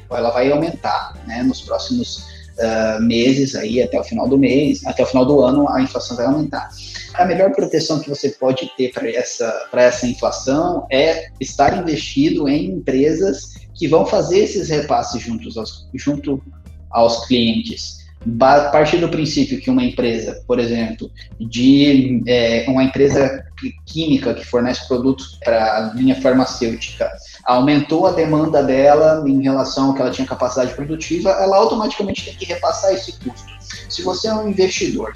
ela 0.09 0.29
vai 0.29 0.51
aumentar, 0.51 1.13
né, 1.27 1.43
nos 1.43 1.61
próximos 1.61 2.23
uh, 2.57 3.01
meses 3.01 3.55
aí 3.55 3.81
até 3.81 3.99
o 3.99 4.03
final 4.03 4.27
do 4.27 4.37
mês, 4.37 4.85
até 4.85 5.03
o 5.03 5.05
final 5.05 5.25
do 5.25 5.41
ano 5.41 5.69
a 5.69 5.81
inflação 5.81 6.17
vai 6.17 6.25
aumentar. 6.25 6.69
A 7.13 7.25
melhor 7.25 7.51
proteção 7.51 7.99
que 7.99 8.09
você 8.09 8.29
pode 8.29 8.71
ter 8.75 8.91
para 8.91 9.09
essa, 9.09 9.69
essa 9.73 10.07
inflação 10.07 10.87
é 10.91 11.27
estar 11.39 11.77
investido 11.77 12.47
em 12.47 12.71
empresas 12.71 13.53
que 13.75 13.87
vão 13.87 14.05
fazer 14.05 14.39
esses 14.39 14.69
repasses 14.69 15.21
juntos 15.21 15.57
aos, 15.57 15.87
junto 15.93 16.41
aos 16.89 17.25
clientes. 17.25 18.02
A 18.41 18.69
partir 18.69 18.97
do 18.97 19.09
princípio 19.09 19.59
que 19.59 19.69
uma 19.69 19.83
empresa, 19.83 20.41
por 20.47 20.59
exemplo, 20.59 21.11
de 21.39 22.23
é, 22.25 22.65
uma 22.69 22.83
empresa 22.83 23.43
química 23.85 24.33
que 24.33 24.45
fornece 24.45 24.87
produtos 24.87 25.37
para 25.43 25.77
a 25.77 25.93
linha 25.93 26.19
farmacêutica, 26.21 27.11
aumentou 27.43 28.07
a 28.07 28.11
demanda 28.11 28.63
dela 28.63 29.23
em 29.27 29.41
relação 29.41 29.87
ao 29.87 29.93
que 29.93 30.01
ela 30.01 30.11
tinha 30.11 30.27
capacidade 30.27 30.73
produtiva, 30.73 31.31
ela 31.31 31.57
automaticamente 31.57 32.25
tem 32.25 32.35
que 32.35 32.45
repassar 32.45 32.93
esse 32.93 33.13
custo. 33.19 33.51
Se 33.89 34.01
você 34.01 34.27
é 34.27 34.33
um 34.33 34.49
investidor 34.49 35.13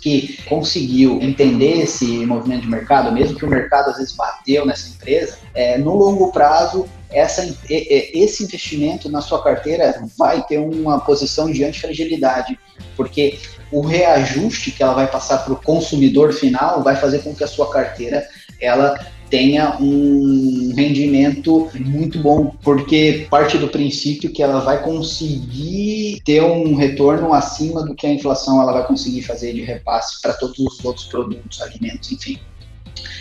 que 0.00 0.42
conseguiu 0.48 1.20
entender 1.20 1.82
esse 1.82 2.24
movimento 2.24 2.62
de 2.62 2.68
mercado, 2.68 3.12
mesmo 3.12 3.36
que 3.36 3.44
o 3.44 3.48
mercado 3.48 3.90
às 3.90 3.96
vezes 3.96 4.14
bateu 4.14 4.64
nessa 4.64 4.88
empresa, 4.88 5.38
é, 5.54 5.78
no 5.78 5.94
longo 5.94 6.32
prazo, 6.32 6.86
essa, 7.12 7.54
esse 7.68 8.44
investimento 8.44 9.08
na 9.10 9.20
sua 9.20 9.42
carteira 9.42 10.02
vai 10.16 10.44
ter 10.46 10.58
uma 10.58 11.00
posição 11.00 11.50
de 11.50 11.64
antifragilidade, 11.64 12.58
porque 12.96 13.38
o 13.72 13.80
reajuste 13.80 14.70
que 14.70 14.82
ela 14.82 14.94
vai 14.94 15.06
passar 15.06 15.38
para 15.38 15.52
o 15.52 15.62
consumidor 15.62 16.32
final 16.32 16.82
vai 16.82 16.96
fazer 16.96 17.20
com 17.20 17.34
que 17.34 17.44
a 17.44 17.48
sua 17.48 17.70
carteira 17.70 18.26
ela 18.60 18.98
tenha 19.30 19.76
um 19.80 20.72
rendimento 20.76 21.70
muito 21.78 22.18
bom, 22.18 22.52
porque 22.62 23.28
parte 23.30 23.56
do 23.56 23.68
princípio 23.68 24.32
que 24.32 24.42
ela 24.42 24.60
vai 24.60 24.82
conseguir 24.82 26.20
ter 26.24 26.42
um 26.42 26.74
retorno 26.74 27.32
acima 27.32 27.84
do 27.84 27.94
que 27.94 28.06
a 28.06 28.12
inflação 28.12 28.60
ela 28.60 28.72
vai 28.72 28.86
conseguir 28.86 29.22
fazer 29.22 29.52
de 29.52 29.62
repasse 29.62 30.20
para 30.20 30.34
todos 30.34 30.58
os 30.58 30.84
outros 30.84 31.06
produtos, 31.06 31.62
alimentos, 31.62 32.10
enfim. 32.10 32.40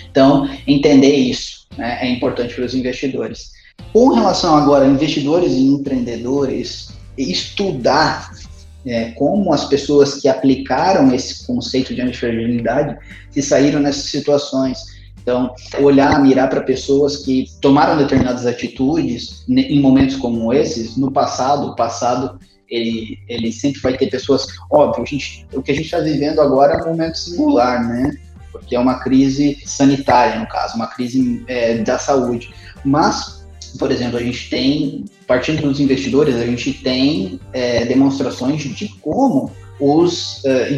Então, 0.09 0.49
entender 0.65 1.15
isso 1.15 1.67
né, 1.77 1.99
é 2.01 2.09
importante 2.09 2.55
para 2.55 2.65
os 2.65 2.73
investidores. 2.73 3.58
Com 3.93 4.09
relação 4.13 4.55
agora 4.55 4.85
a 4.85 4.89
investidores 4.89 5.53
e 5.53 5.67
empreendedores, 5.67 6.89
estudar 7.17 8.31
é, 8.85 9.11
como 9.11 9.53
as 9.53 9.65
pessoas 9.65 10.15
que 10.15 10.27
aplicaram 10.27 11.13
esse 11.13 11.45
conceito 11.45 11.93
de 11.93 12.01
antifragilidade 12.01 12.97
se 13.31 13.41
saíram 13.41 13.79
nessas 13.79 14.05
situações 14.05 14.99
então, 15.21 15.53
olhar, 15.79 16.19
mirar 16.21 16.49
para 16.49 16.61
pessoas 16.61 17.17
que 17.17 17.45
tomaram 17.61 17.97
determinadas 17.97 18.47
atitudes 18.47 19.43
em 19.47 19.79
momentos 19.79 20.15
como 20.15 20.51
esses, 20.51 20.97
no 20.97 21.11
passado, 21.11 21.67
o 21.67 21.75
passado 21.75 22.39
ele, 22.67 23.19
ele 23.27 23.51
sempre 23.51 23.81
vai 23.81 23.97
ter 23.97 24.09
pessoas. 24.09 24.47
Óbvio, 24.71 25.05
gente, 25.05 25.45
o 25.53 25.61
que 25.61 25.71
a 25.71 25.75
gente 25.75 25.85
está 25.85 25.99
vivendo 25.99 26.39
agora 26.39 26.73
é 26.73 26.83
um 26.83 26.89
momento 26.89 27.15
singular, 27.15 27.87
né? 27.87 28.11
Porque 28.51 28.75
é 28.75 28.79
uma 28.79 28.99
crise 28.99 29.57
sanitária, 29.65 30.39
no 30.39 30.47
caso, 30.47 30.75
uma 30.75 30.87
crise 30.87 31.43
é, 31.47 31.77
da 31.77 31.99
saúde. 31.99 32.51
Mas, 32.83 33.38
por 33.77 33.91
exemplo, 33.91 34.17
a 34.17 34.23
gente 34.23 34.49
tem, 34.49 35.05
partindo 35.27 35.61
dos 35.61 35.79
investidores, 35.79 36.35
a 36.35 36.45
gente 36.45 36.73
tem 36.73 37.39
é, 37.53 37.85
demonstrações 37.85 38.63
de 38.63 38.87
como 39.01 39.51
os 39.79 40.43
uh, 40.43 40.73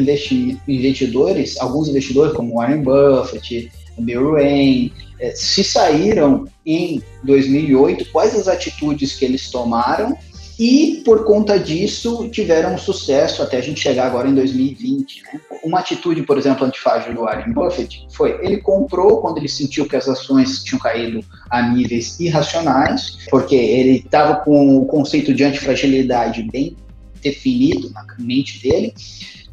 investidores, 0.68 1.60
alguns 1.60 1.88
investidores, 1.88 2.34
como 2.34 2.56
Warren 2.56 2.84
Buffett, 2.84 3.72
Bill 3.98 4.34
Wayne, 4.34 4.94
eh, 5.20 5.34
se 5.36 5.64
saíram 5.64 6.46
em 6.66 7.02
2008, 7.24 8.06
quais 8.12 8.36
as 8.36 8.48
atitudes 8.48 9.16
que 9.16 9.26
eles 9.26 9.50
tomaram 9.50 10.18
e 10.60 11.02
por 11.04 11.26
conta 11.26 11.60
disso 11.60 12.30
tiveram 12.30 12.78
sucesso 12.78 13.42
até 13.42 13.58
a 13.58 13.62
gente 13.62 13.80
chegar 13.80 14.08
agora 14.08 14.28
em 14.28 14.36
2020. 14.36 15.24
Né? 15.24 15.42
Uma 15.64 15.80
atitude, 15.80 16.24
por 16.24 16.38
exemplo, 16.38 16.66
antifrágil 16.66 17.14
do 17.14 17.22
Warren 17.22 17.54
Buffett 17.54 18.08
foi 18.12 18.40
ele 18.42 18.58
comprou 18.58 19.22
quando 19.22 19.38
ele 19.38 19.48
sentiu 19.48 19.88
que 19.88 19.96
as 19.96 20.08
ações 20.08 20.64
tinham 20.64 20.80
caído 20.80 21.24
a 21.50 21.62
níveis 21.62 22.20
irracionais, 22.20 23.18
porque 23.30 23.56
ele 23.56 23.98
estava 23.98 24.38
com 24.38 24.78
o 24.78 24.86
conceito 24.86 25.34
de 25.34 25.44
antifragilidade 25.44 26.44
bem 26.52 26.76
definido 27.22 27.90
na 27.92 28.06
mente 28.20 28.62
dele. 28.62 28.94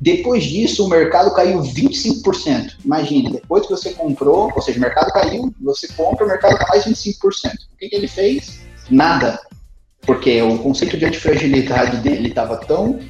Depois 0.00 0.44
disso, 0.44 0.86
o 0.86 0.88
mercado 0.88 1.34
caiu 1.34 1.60
25%. 1.60 2.76
Imagine, 2.84 3.32
depois 3.32 3.64
que 3.64 3.70
você 3.70 3.90
comprou, 3.90 4.50
ou 4.54 4.62
seja, 4.62 4.78
o 4.78 4.80
mercado 4.80 5.12
caiu, 5.12 5.52
você 5.60 5.88
compra, 5.88 6.24
o 6.24 6.28
mercado 6.28 6.56
cai 6.56 6.68
mais 6.68 6.84
25%. 6.84 7.16
O 7.18 7.76
que, 7.78 7.88
que 7.88 7.96
ele 7.96 8.06
fez? 8.06 8.60
Nada. 8.88 9.40
Porque 10.02 10.40
o 10.40 10.58
conceito 10.58 10.96
de 10.96 11.04
antifragilidade 11.04 11.98
dele 11.98 12.28
estava 12.28 12.56
tão 12.56 13.00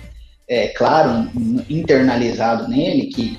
é, 0.48 0.68
claro, 0.68 1.28
internalizado 1.68 2.68
nele, 2.68 3.06
que 3.06 3.38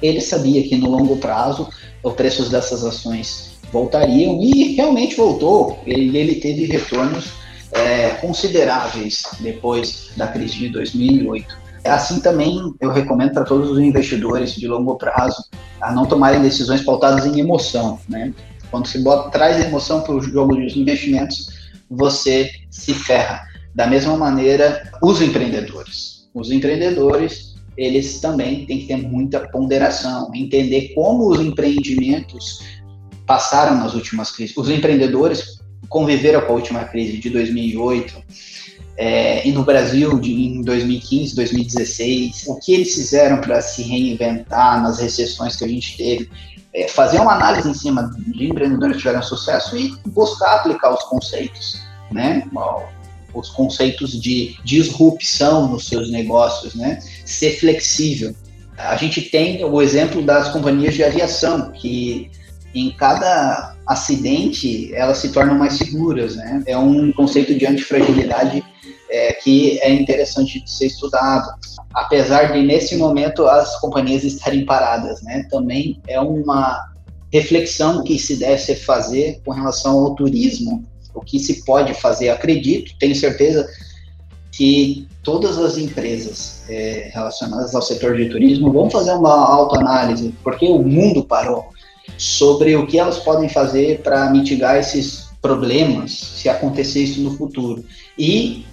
ele 0.00 0.20
sabia 0.20 0.62
que 0.66 0.76
no 0.76 0.90
longo 0.90 1.16
prazo 1.18 1.68
os 2.02 2.14
preços 2.14 2.48
dessas 2.50 2.84
ações 2.84 3.52
voltariam 3.70 4.40
e 4.42 4.74
realmente 4.74 5.14
voltou. 5.14 5.78
Ele, 5.86 6.16
ele 6.16 6.36
teve 6.36 6.64
retornos 6.64 7.32
é, 7.70 8.10
consideráveis 8.20 9.22
depois 9.40 10.10
da 10.16 10.26
crise 10.26 10.58
de 10.58 10.68
2008. 10.70 11.62
Assim 11.84 12.20
também 12.20 12.74
eu 12.80 12.92
recomendo 12.92 13.32
para 13.32 13.44
todos 13.44 13.70
os 13.70 13.78
investidores 13.78 14.54
de 14.54 14.68
longo 14.68 14.96
prazo 14.96 15.44
a 15.80 15.92
não 15.92 16.06
tomarem 16.06 16.40
decisões 16.40 16.82
pautadas 16.82 17.26
em 17.26 17.40
emoção. 17.40 17.98
Né? 18.08 18.32
Quando 18.70 18.86
se 18.86 18.98
bota, 19.00 19.30
traz 19.30 19.60
emoção 19.60 20.00
para 20.00 20.14
o 20.14 20.20
jogo 20.20 20.56
dos 20.56 20.76
investimentos, 20.76 21.48
você 21.90 22.50
se 22.70 22.94
ferra. 22.94 23.42
Da 23.74 23.86
mesma 23.86 24.16
maneira, 24.16 24.90
os 25.02 25.20
empreendedores. 25.20 26.11
Os 26.34 26.50
empreendedores, 26.50 27.54
eles 27.76 28.20
também 28.20 28.66
têm 28.66 28.80
que 28.80 28.86
ter 28.86 28.96
muita 28.96 29.40
ponderação, 29.48 30.30
entender 30.34 30.92
como 30.94 31.28
os 31.28 31.40
empreendimentos 31.40 32.60
passaram 33.26 33.76
nas 33.76 33.94
últimas 33.94 34.30
crises. 34.30 34.56
Os 34.56 34.68
empreendedores 34.68 35.60
conviveram 35.88 36.40
com 36.42 36.52
a 36.52 36.56
última 36.56 36.84
crise 36.84 37.18
de 37.18 37.30
2008 37.30 38.22
é, 38.96 39.46
e 39.46 39.52
no 39.52 39.64
Brasil 39.64 40.18
de, 40.18 40.32
em 40.32 40.62
2015, 40.62 41.34
2016, 41.34 42.44
o 42.46 42.56
que 42.56 42.74
eles 42.74 42.94
fizeram 42.94 43.40
para 43.40 43.60
se 43.60 43.82
reinventar 43.82 44.82
nas 44.82 44.98
recessões 44.98 45.56
que 45.56 45.64
a 45.64 45.68
gente 45.68 45.96
teve, 45.96 46.30
é, 46.74 46.88
fazer 46.88 47.18
uma 47.18 47.34
análise 47.34 47.68
em 47.68 47.74
cima 47.74 48.10
de 48.28 48.46
empreendedores 48.48 48.96
que 48.96 49.02
tiveram 49.02 49.22
sucesso 49.22 49.76
e 49.76 49.94
buscar 50.06 50.56
aplicar 50.56 50.94
os 50.94 51.02
conceitos, 51.04 51.80
né? 52.10 52.44
Os 53.34 53.48
conceitos 53.50 54.20
de 54.20 54.56
disrupção 54.64 55.68
nos 55.68 55.86
seus 55.86 56.10
negócios, 56.10 56.74
né? 56.74 56.98
Ser 57.24 57.58
flexível. 57.58 58.34
A 58.76 58.96
gente 58.96 59.22
tem 59.22 59.64
o 59.64 59.80
exemplo 59.80 60.22
das 60.22 60.48
companhias 60.48 60.94
de 60.94 61.04
aviação, 61.04 61.70
que 61.72 62.30
em 62.74 62.90
cada 62.90 63.76
acidente 63.86 64.92
elas 64.94 65.18
se 65.18 65.30
tornam 65.30 65.56
mais 65.58 65.74
seguras, 65.74 66.36
né? 66.36 66.62
É 66.66 66.76
um 66.76 67.12
conceito 67.12 67.54
de 67.54 67.66
antifragilidade 67.66 68.64
é, 69.10 69.32
que 69.34 69.78
é 69.80 69.92
interessante 69.92 70.60
de 70.62 70.70
ser 70.70 70.86
estudado. 70.86 71.46
Apesar 71.94 72.52
de 72.52 72.62
nesse 72.62 72.96
momento 72.96 73.46
as 73.46 73.78
companhias 73.78 74.24
estarem 74.24 74.64
paradas, 74.64 75.22
né? 75.22 75.46
Também 75.50 76.00
é 76.08 76.18
uma 76.18 76.92
reflexão 77.32 78.02
que 78.02 78.18
se 78.18 78.36
deve 78.36 78.74
fazer 78.76 79.40
com 79.44 79.52
relação 79.52 79.98
ao 79.98 80.14
turismo, 80.14 80.84
o 81.14 81.20
que 81.20 81.38
se 81.38 81.64
pode 81.64 81.94
fazer. 81.94 82.30
Acredito, 82.30 82.92
tenho 82.98 83.14
certeza 83.14 83.68
que 84.50 85.08
todas 85.22 85.58
as 85.58 85.78
empresas 85.78 86.62
é, 86.68 87.10
relacionadas 87.12 87.74
ao 87.74 87.82
setor 87.82 88.16
de 88.16 88.28
turismo 88.28 88.72
vão 88.72 88.90
fazer 88.90 89.12
uma 89.12 89.32
autoanálise, 89.32 90.34
porque 90.42 90.66
o 90.66 90.82
mundo 90.82 91.24
parou 91.24 91.68
sobre 92.18 92.76
o 92.76 92.86
que 92.86 92.98
elas 92.98 93.18
podem 93.18 93.48
fazer 93.48 94.00
para 94.02 94.30
mitigar 94.30 94.76
esses 94.76 95.30
problemas 95.40 96.12
se 96.12 96.48
acontecer 96.48 97.02
isso 97.02 97.20
no 97.20 97.36
futuro. 97.36 97.84
E, 98.18 98.64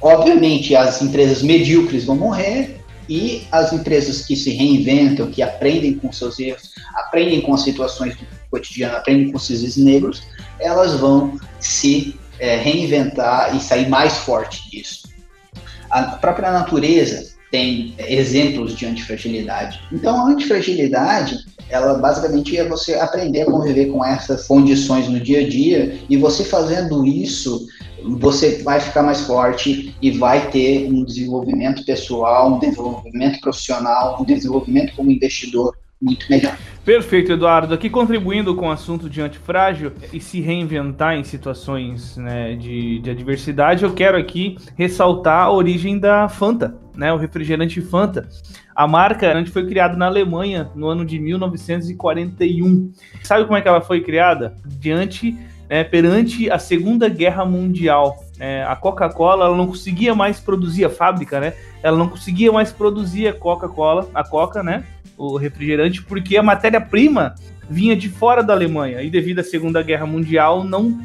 obviamente, 0.00 0.76
as 0.76 1.02
empresas 1.02 1.42
medíocres 1.42 2.04
vão 2.04 2.16
morrer 2.16 2.80
e 3.08 3.46
as 3.50 3.72
empresas 3.72 4.24
que 4.24 4.36
se 4.36 4.50
reinventam, 4.50 5.30
que 5.30 5.42
aprendem 5.42 5.94
com 5.94 6.12
seus 6.12 6.38
erros, 6.38 6.70
aprendem 6.94 7.40
com 7.40 7.54
as 7.54 7.62
situações 7.62 8.16
do 8.16 8.24
cotidiano, 8.54 8.96
aprendem 8.96 9.30
com 9.30 9.38
esses 9.38 9.76
negros, 9.76 10.22
elas 10.60 10.94
vão 10.94 11.38
se 11.58 12.18
é, 12.38 12.56
reinventar 12.56 13.56
e 13.56 13.60
sair 13.60 13.88
mais 13.88 14.16
forte 14.18 14.70
disso. 14.70 15.08
A 15.90 16.02
própria 16.02 16.50
natureza 16.50 17.34
tem 17.50 17.94
exemplos 17.98 18.76
de 18.76 18.86
antifragilidade. 18.86 19.80
Então, 19.92 20.16
a 20.16 20.30
antifragilidade, 20.30 21.38
ela 21.68 21.94
basicamente 21.94 22.56
é 22.56 22.68
você 22.68 22.94
aprender 22.94 23.42
a 23.42 23.46
conviver 23.46 23.86
com 23.86 24.04
essas 24.04 24.46
condições 24.46 25.08
no 25.08 25.20
dia 25.20 25.40
a 25.40 25.48
dia 25.48 25.98
e 26.08 26.16
você 26.16 26.44
fazendo 26.44 27.06
isso, 27.06 27.66
você 28.18 28.62
vai 28.62 28.80
ficar 28.80 29.02
mais 29.02 29.20
forte 29.20 29.94
e 30.02 30.10
vai 30.10 30.50
ter 30.50 30.86
um 30.90 31.04
desenvolvimento 31.04 31.84
pessoal, 31.84 32.54
um 32.54 32.58
desenvolvimento 32.58 33.40
profissional, 33.40 34.20
um 34.20 34.24
desenvolvimento 34.24 34.94
como 34.96 35.10
investidor 35.10 35.76
muito 36.04 36.26
melhor. 36.28 36.56
Perfeito, 36.84 37.32
Eduardo. 37.32 37.72
Aqui 37.72 37.88
contribuindo 37.88 38.54
com 38.54 38.68
o 38.68 38.70
assunto 38.70 39.08
de 39.08 39.22
antifrágil 39.22 39.90
e 40.12 40.20
se 40.20 40.40
reinventar 40.42 41.14
em 41.14 41.24
situações 41.24 42.16
né, 42.18 42.54
de, 42.56 42.98
de 42.98 43.10
adversidade, 43.10 43.84
eu 43.84 43.94
quero 43.94 44.18
aqui 44.18 44.58
ressaltar 44.76 45.44
a 45.44 45.50
origem 45.50 45.98
da 45.98 46.28
Fanta, 46.28 46.76
né, 46.94 47.10
o 47.10 47.16
refrigerante 47.16 47.80
Fanta. 47.80 48.28
A 48.76 48.86
marca 48.86 49.32
foi 49.46 49.66
criada 49.66 49.96
na 49.96 50.06
Alemanha 50.06 50.70
no 50.74 50.86
ano 50.86 51.06
de 51.06 51.18
1941. 51.18 52.92
Sabe 53.22 53.44
como 53.46 53.56
é 53.56 53.62
que 53.62 53.68
ela 53.68 53.80
foi 53.80 54.02
criada? 54.02 54.54
Diante, 54.66 55.38
né, 55.70 55.84
perante 55.84 56.50
a 56.50 56.58
Segunda 56.58 57.08
Guerra 57.08 57.46
Mundial. 57.46 58.14
É, 58.38 58.64
a 58.64 58.74
Coca-Cola 58.74 59.56
não 59.56 59.68
conseguia 59.68 60.14
mais 60.14 60.40
produzir 60.40 60.84
a 60.84 60.90
fábrica, 60.90 61.38
né? 61.38 61.54
Ela 61.82 61.96
não 61.96 62.08
conseguia 62.08 62.50
mais 62.50 62.72
produzir 62.72 63.28
a 63.28 63.32
Coca-Cola, 63.32 64.10
a 64.12 64.24
Coca, 64.24 64.60
né? 64.60 64.84
O 65.16 65.36
refrigerante, 65.36 66.02
porque 66.02 66.36
a 66.36 66.42
matéria-prima 66.42 67.34
vinha 67.68 67.96
de 67.96 68.08
fora 68.08 68.42
da 68.42 68.52
Alemanha 68.52 69.02
e 69.02 69.10
devido 69.10 69.38
à 69.40 69.44
Segunda 69.44 69.82
Guerra 69.82 70.06
Mundial 70.06 70.64
não 70.64 71.00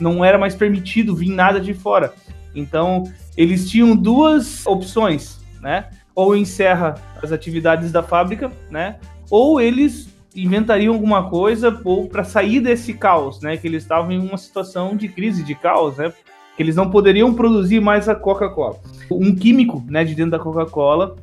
não 0.00 0.24
era 0.24 0.38
mais 0.38 0.54
permitido 0.54 1.14
vir 1.14 1.28
nada 1.28 1.60
de 1.60 1.74
fora. 1.74 2.14
Então, 2.54 3.04
eles 3.36 3.68
tinham 3.68 3.94
duas 3.94 4.66
opções, 4.66 5.38
né? 5.60 5.90
Ou 6.14 6.34
encerra 6.34 6.94
as 7.22 7.30
atividades 7.32 7.92
da 7.92 8.02
fábrica, 8.02 8.50
né? 8.70 8.96
Ou 9.30 9.60
eles 9.60 10.08
inventariam 10.34 10.94
alguma 10.94 11.28
coisa 11.28 11.70
para 12.10 12.24
sair 12.24 12.60
desse 12.60 12.94
caos, 12.94 13.42
né? 13.42 13.58
Que 13.58 13.68
eles 13.68 13.82
estavam 13.82 14.10
em 14.10 14.18
uma 14.18 14.38
situação 14.38 14.96
de 14.96 15.06
crise, 15.06 15.42
de 15.44 15.54
caos, 15.54 15.98
né? 15.98 16.10
Que 16.56 16.62
eles 16.62 16.76
não 16.76 16.90
poderiam 16.90 17.34
produzir 17.34 17.78
mais 17.78 18.08
a 18.08 18.14
Coca-Cola. 18.14 18.76
Um 19.10 19.34
químico, 19.34 19.84
né, 19.86 20.02
de 20.02 20.14
dentro 20.14 20.30
da 20.30 20.38
Coca-Cola 20.38 21.14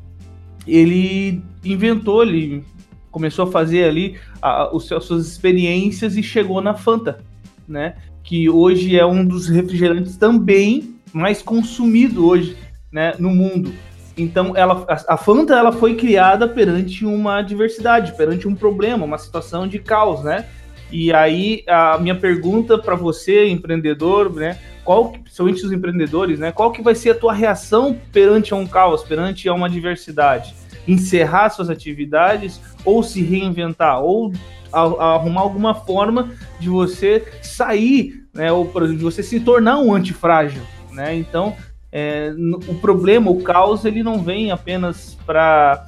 ele 0.68 1.42
inventou, 1.72 2.24
ele 2.24 2.64
começou 3.12 3.46
a 3.46 3.52
fazer 3.52 3.86
ali 3.86 4.18
a, 4.42 4.76
os, 4.76 4.92
as 4.92 5.04
suas 5.04 5.28
experiências 5.28 6.16
e 6.16 6.24
chegou 6.24 6.62
na 6.62 6.74
Fanta, 6.74 7.20
né? 7.68 7.96
Que 8.24 8.50
hoje 8.50 8.98
é 8.98 9.06
um 9.06 9.26
dos 9.26 9.48
refrigerantes 9.48 10.18
também 10.18 10.96
mais 11.14 11.42
consumido 11.42 12.28
hoje, 12.28 12.58
né, 12.92 13.14
no 13.18 13.30
mundo. 13.30 13.74
Então, 14.18 14.56
ela, 14.56 14.86
a, 14.88 15.14
a 15.14 15.18
Fanta 15.18 15.56
ela 15.56 15.72
foi 15.72 15.96
criada 15.96 16.48
perante 16.48 17.06
uma 17.06 17.40
adversidade, 17.40 18.16
perante 18.18 18.48
um 18.48 18.56
problema, 18.56 19.06
uma 19.06 19.18
situação 19.18 19.68
de 19.68 19.80
caos, 19.80 20.24
né? 20.24 20.46
E 20.92 21.12
aí 21.12 21.64
a 21.68 21.98
minha 21.98 22.16
pergunta 22.16 22.78
para 22.78 22.96
você, 22.96 23.48
empreendedor, 23.48 24.34
né? 24.34 24.58
Qual, 24.84 25.12
principalmente 25.12 25.66
os 25.66 25.72
empreendedores, 25.72 26.40
né? 26.40 26.52
Qual 26.52 26.72
que 26.72 26.82
vai 26.82 26.96
ser 26.96 27.12
a 27.12 27.16
tua 27.16 27.34
reação 27.34 27.98
perante 28.12 28.54
um 28.54 28.66
caos, 28.66 29.04
perante 29.04 29.50
uma 29.50 29.68
adversidade? 29.68 30.56
Encerrar 30.88 31.50
suas 31.50 31.70
atividades 31.70 32.62
ou 32.86 33.04
se 33.04 33.22
reinventar 33.22 34.02
ou 34.02 34.32
arrumar 34.72 35.42
alguma 35.42 35.74
forma 35.74 36.32
de 36.60 36.70
você 36.70 37.26
sair, 37.42 38.26
né? 38.34 38.52
Ou 38.52 38.66
de 38.88 38.98
você 38.98 39.24
se 39.24 39.40
tornar 39.40 39.80
um 39.80 39.94
antifrágil, 39.94 40.62
né? 40.92 41.16
Então 41.16 41.56
é, 41.92 42.34
o 42.68 42.76
problema, 42.76 43.32
o 43.32 43.42
caos, 43.42 43.86
ele 43.86 44.04
não 44.04 44.22
vem 44.22 44.52
apenas 44.52 45.18
para 45.26 45.86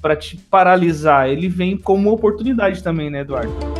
para 0.00 0.14
te 0.14 0.36
paralisar, 0.36 1.28
ele 1.28 1.48
vem 1.48 1.76
como 1.76 2.12
oportunidade 2.12 2.84
também, 2.84 3.10
né, 3.10 3.22
Eduardo? 3.22 3.77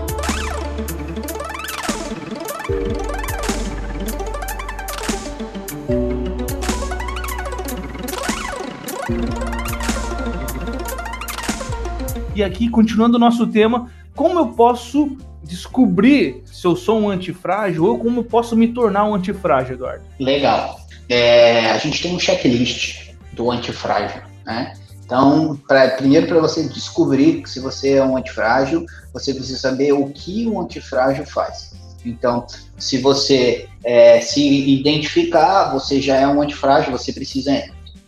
E 12.39 12.43
aqui, 12.45 12.71
continuando 12.71 13.17
o 13.17 13.19
nosso 13.19 13.49
tema, 13.49 13.91
como 14.15 14.39
eu 14.39 14.47
posso 14.51 15.17
descobrir 15.43 16.45
se 16.45 16.65
eu 16.65 16.77
sou 16.77 17.01
um 17.01 17.11
antifrágil 17.11 17.85
ou 17.85 17.99
como 17.99 18.21
eu 18.21 18.25
posso 18.25 18.57
me 18.57 18.69
tornar 18.69 19.07
um 19.07 19.15
antifrágil, 19.17 19.75
Eduardo? 19.75 20.05
Legal. 20.21 20.79
É, 21.09 21.73
a 21.73 21.79
gente 21.79 22.01
tem 22.01 22.15
um 22.15 22.19
checklist 22.21 23.11
do 23.33 23.51
antifrágil, 23.51 24.23
né? 24.47 24.73
Então, 25.05 25.61
pra, 25.67 25.89
primeiro 25.89 26.29
para 26.29 26.39
você 26.39 26.63
descobrir 26.69 27.43
se 27.45 27.59
você 27.59 27.95
é 27.95 28.05
um 28.05 28.17
antifrágil, 28.17 28.87
você 29.13 29.35
precisa 29.35 29.59
saber 29.59 29.91
o 29.91 30.09
que 30.11 30.47
o 30.47 30.61
antifrágil 30.61 31.27
faz. 31.27 31.73
Então, 32.07 32.47
se 32.77 32.99
você 32.99 33.69
é, 33.83 34.21
se 34.21 34.41
identificar, 34.71 35.73
você 35.73 36.01
já 36.01 36.15
é 36.15 36.29
um 36.29 36.41
antifrágil, 36.41 36.93
você 36.93 37.13
precisa 37.13 37.65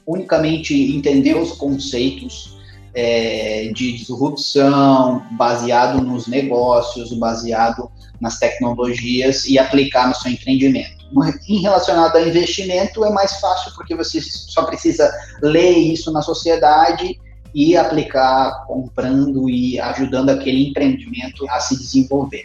unicamente 0.06 0.72
entender 0.72 1.34
os 1.34 1.50
conceitos 1.50 2.59
é, 2.94 3.70
de 3.74 3.92
disrupção, 3.92 5.22
baseado 5.32 6.00
nos 6.00 6.26
negócios, 6.26 7.12
baseado 7.12 7.90
nas 8.20 8.38
tecnologias 8.38 9.46
e 9.46 9.58
aplicar 9.58 10.08
no 10.08 10.14
seu 10.14 10.30
empreendimento. 10.30 11.00
Em 11.48 11.60
relacionado 11.60 12.16
a 12.16 12.22
investimento, 12.22 13.04
é 13.04 13.10
mais 13.10 13.40
fácil 13.40 13.72
porque 13.74 13.96
você 13.96 14.20
só 14.20 14.64
precisa 14.64 15.10
ler 15.42 15.76
isso 15.76 16.12
na 16.12 16.22
sociedade 16.22 17.18
e 17.52 17.76
aplicar 17.76 18.64
comprando 18.66 19.50
e 19.50 19.80
ajudando 19.80 20.30
aquele 20.30 20.68
empreendimento 20.68 21.48
a 21.50 21.58
se 21.58 21.76
desenvolver. 21.76 22.44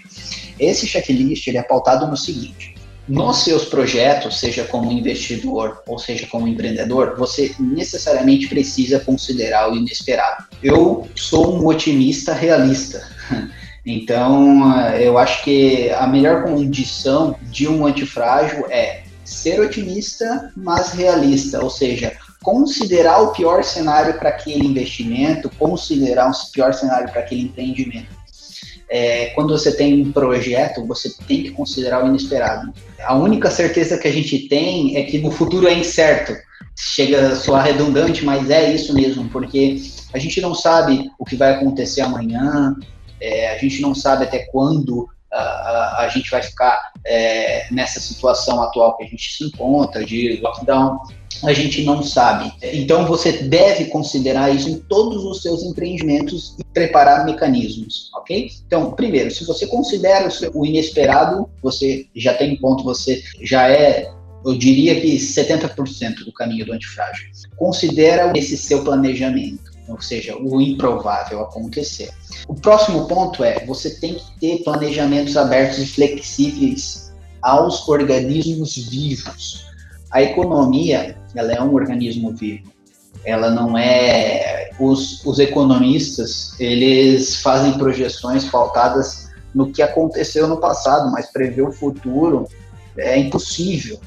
Esse 0.59 0.87
checklist 0.87 1.45
ele 1.47 1.57
é 1.57 1.63
pautado 1.63 2.07
no 2.07 2.17
seguinte: 2.17 2.75
nos 3.07 3.43
seus 3.43 3.65
projetos, 3.65 4.39
seja 4.39 4.63
como 4.63 4.91
investidor 4.91 5.83
ou 5.87 5.99
seja 5.99 6.25
como 6.27 6.47
empreendedor, 6.47 7.15
você 7.17 7.53
necessariamente 7.59 8.47
precisa 8.47 8.99
considerar 8.99 9.71
o 9.71 9.75
inesperado. 9.75 10.45
Eu 10.63 11.07
sou 11.15 11.55
um 11.55 11.67
otimista 11.67 12.33
realista. 12.33 13.07
Então, 13.87 14.73
eu 14.99 15.15
acho 15.15 15.43
que 15.43 15.91
a 15.91 16.07
melhor 16.07 16.45
condição 16.45 17.35
de 17.51 17.67
um 17.67 17.85
antifrágil 17.85 18.65
é 18.67 19.03
ser 19.23 19.59
otimista, 19.59 20.51
mas 20.57 20.93
realista, 20.93 21.63
ou 21.63 21.69
seja, 21.69 22.11
considerar 22.41 23.21
o 23.21 23.31
pior 23.31 23.63
cenário 23.63 24.15
para 24.19 24.29
aquele 24.29 24.65
investimento, 24.65 25.51
considerar 25.57 26.31
o 26.31 26.51
pior 26.51 26.73
cenário 26.73 27.11
para 27.11 27.21
aquele 27.21 27.41
empreendimento. 27.41 28.14
É, 28.97 29.25
quando 29.35 29.49
você 29.49 29.75
tem 29.75 30.01
um 30.01 30.09
projeto, 30.13 30.87
você 30.87 31.13
tem 31.27 31.43
que 31.43 31.51
considerar 31.51 32.01
o 32.01 32.07
inesperado. 32.07 32.73
A 33.03 33.13
única 33.13 33.51
certeza 33.51 33.97
que 33.97 34.07
a 34.07 34.11
gente 34.11 34.47
tem 34.47 34.95
é 34.95 35.03
que 35.03 35.17
no 35.17 35.31
futuro 35.31 35.67
é 35.67 35.73
incerto. 35.73 36.33
Chega 36.77 37.27
a 37.27 37.35
soar 37.35 37.65
redundante, 37.65 38.23
mas 38.23 38.49
é 38.49 38.73
isso 38.73 38.93
mesmo, 38.93 39.27
porque 39.27 39.81
a 40.13 40.17
gente 40.17 40.39
não 40.39 40.55
sabe 40.55 41.11
o 41.19 41.25
que 41.25 41.35
vai 41.35 41.55
acontecer 41.55 41.99
amanhã, 41.99 42.73
é, 43.19 43.53
a 43.53 43.57
gente 43.57 43.81
não 43.81 43.93
sabe 43.93 44.23
até 44.23 44.45
quando 44.45 45.09
a, 45.29 45.41
a, 45.41 46.05
a 46.05 46.07
gente 46.07 46.31
vai 46.31 46.41
ficar 46.41 46.79
é, 47.05 47.67
nessa 47.71 47.99
situação 47.99 48.63
atual 48.63 48.95
que 48.95 49.03
a 49.03 49.07
gente 49.07 49.33
se 49.33 49.43
encontra, 49.43 50.05
de 50.05 50.39
lockdown, 50.41 50.99
a 51.43 51.53
gente 51.53 51.83
não 51.83 52.01
sabe. 52.03 52.51
Então 52.61 53.05
você 53.05 53.31
deve 53.31 53.85
considerar 53.85 54.53
isso 54.53 54.69
em 54.69 54.77
todos 54.79 55.23
os 55.23 55.41
seus 55.41 55.63
empreendimentos 55.63 56.55
e 56.59 56.63
preparar 56.63 57.25
mecanismos, 57.25 58.09
ok? 58.15 58.49
Então, 58.65 58.91
primeiro, 58.91 59.31
se 59.31 59.45
você 59.45 59.67
considera 59.67 60.29
o 60.53 60.65
inesperado, 60.65 61.49
você 61.61 62.05
já 62.15 62.33
tem 62.33 62.53
um 62.53 62.57
ponto, 62.57 62.83
você 62.83 63.21
já 63.41 63.69
é 63.69 64.11
eu 64.45 64.55
diria 64.55 65.01
que 65.01 65.17
70% 65.17 66.23
do 66.23 66.31
caminho 66.31 66.67
do 66.67 66.73
antifrágil. 66.73 67.29
Considera 67.57 68.31
esse 68.37 68.55
seu 68.55 68.83
planejamento, 68.83 69.71
ou 69.89 69.99
seja, 69.99 70.37
o 70.37 70.61
improvável 70.61 71.41
acontecer. 71.41 72.11
O 72.47 72.53
próximo 72.53 73.07
ponto 73.07 73.43
é: 73.43 73.65
você 73.65 73.89
tem 73.99 74.13
que 74.13 74.39
ter 74.39 74.63
planejamentos 74.63 75.35
abertos 75.35 75.79
e 75.79 75.87
flexíveis 75.87 77.11
aos 77.41 77.87
organismos 77.87 78.75
vivos. 78.75 79.65
A 80.15 80.21
economia, 80.21 81.17
ela 81.35 81.51
é 81.51 81.61
um 81.61 81.73
organismo 81.73 82.33
vivo. 82.33 82.71
Ela 83.25 83.49
não 83.49 83.77
é 83.77 84.69
os, 84.79 85.21
os 85.25 85.39
economistas, 85.39 86.57
eles 86.57 87.41
fazem 87.41 87.73
projeções 87.73 88.45
pautadas 88.45 89.29
no 89.53 89.73
que 89.73 89.81
aconteceu 89.81 90.47
no 90.47 90.55
passado, 90.55 91.11
mas 91.11 91.29
prever 91.33 91.63
o 91.63 91.71
futuro 91.73 92.47
é 92.97 93.17
impossível. 93.17 93.99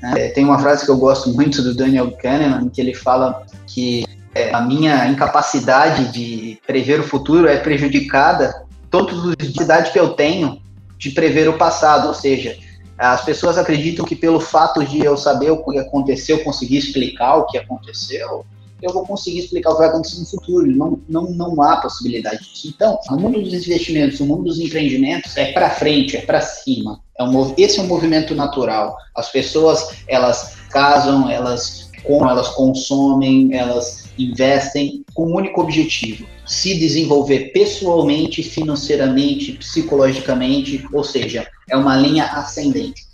Né? 0.00 0.28
Tem 0.28 0.42
uma 0.42 0.58
frase 0.58 0.86
que 0.86 0.90
eu 0.90 0.96
gosto 0.96 1.28
muito 1.34 1.60
do 1.60 1.74
Daniel 1.74 2.12
Kahneman, 2.12 2.70
que 2.70 2.80
ele 2.80 2.94
fala 2.94 3.44
que 3.66 4.06
é, 4.34 4.54
a 4.54 4.62
minha 4.62 5.06
incapacidade 5.06 6.10
de 6.12 6.58
prever 6.66 7.00
o 7.00 7.06
futuro 7.06 7.46
é 7.46 7.58
prejudicada 7.58 8.64
todos 8.90 9.22
os 9.22 9.36
dias 9.36 9.90
que 9.90 10.00
eu 10.00 10.14
tenho 10.14 10.62
de 10.96 11.10
prever 11.10 11.46
o 11.46 11.58
passado, 11.58 12.08
ou 12.08 12.14
seja, 12.14 12.56
as 13.10 13.24
pessoas 13.24 13.58
acreditam 13.58 14.04
que 14.04 14.14
pelo 14.14 14.38
fato 14.38 14.84
de 14.84 15.00
eu 15.00 15.16
saber 15.16 15.50
o 15.50 15.64
que 15.64 15.78
aconteceu, 15.78 16.44
conseguir 16.44 16.76
explicar 16.76 17.36
o 17.36 17.46
que 17.46 17.58
aconteceu, 17.58 18.44
eu 18.80 18.92
vou 18.92 19.04
conseguir 19.04 19.40
explicar 19.40 19.70
o 19.70 19.74
que 19.74 19.80
vai 19.80 19.88
acontecer 19.88 20.20
no 20.20 20.26
futuro. 20.26 20.66
Não, 20.66 21.00
não, 21.08 21.30
não 21.30 21.62
há 21.62 21.78
possibilidade 21.78 22.38
disso. 22.38 22.68
Então, 22.68 22.98
o 23.10 23.16
mundo 23.16 23.40
dos 23.40 23.52
investimentos, 23.54 24.20
o 24.20 24.26
mundo 24.26 24.44
dos 24.44 24.58
empreendimentos 24.58 25.36
é 25.36 25.52
para 25.52 25.70
frente, 25.70 26.16
é 26.16 26.20
para 26.20 26.40
cima. 26.40 27.00
É 27.18 27.24
um, 27.24 27.54
esse 27.56 27.80
é 27.80 27.82
um 27.82 27.86
movimento 27.86 28.34
natural. 28.34 28.96
As 29.16 29.30
pessoas, 29.30 30.04
elas 30.06 30.56
casam, 30.70 31.28
elas 31.30 31.90
com 32.04 32.28
elas 32.28 32.48
consomem, 32.48 33.54
elas 33.54 34.01
investem 34.18 35.04
com 35.14 35.26
um 35.26 35.36
único 35.36 35.60
objetivo: 35.60 36.26
se 36.46 36.78
desenvolver 36.78 37.52
pessoalmente, 37.52 38.42
financeiramente, 38.42 39.52
psicologicamente, 39.52 40.84
ou 40.92 41.04
seja, 41.04 41.46
é 41.68 41.76
uma 41.76 41.96
linha 41.96 42.24
ascendente. 42.24 43.06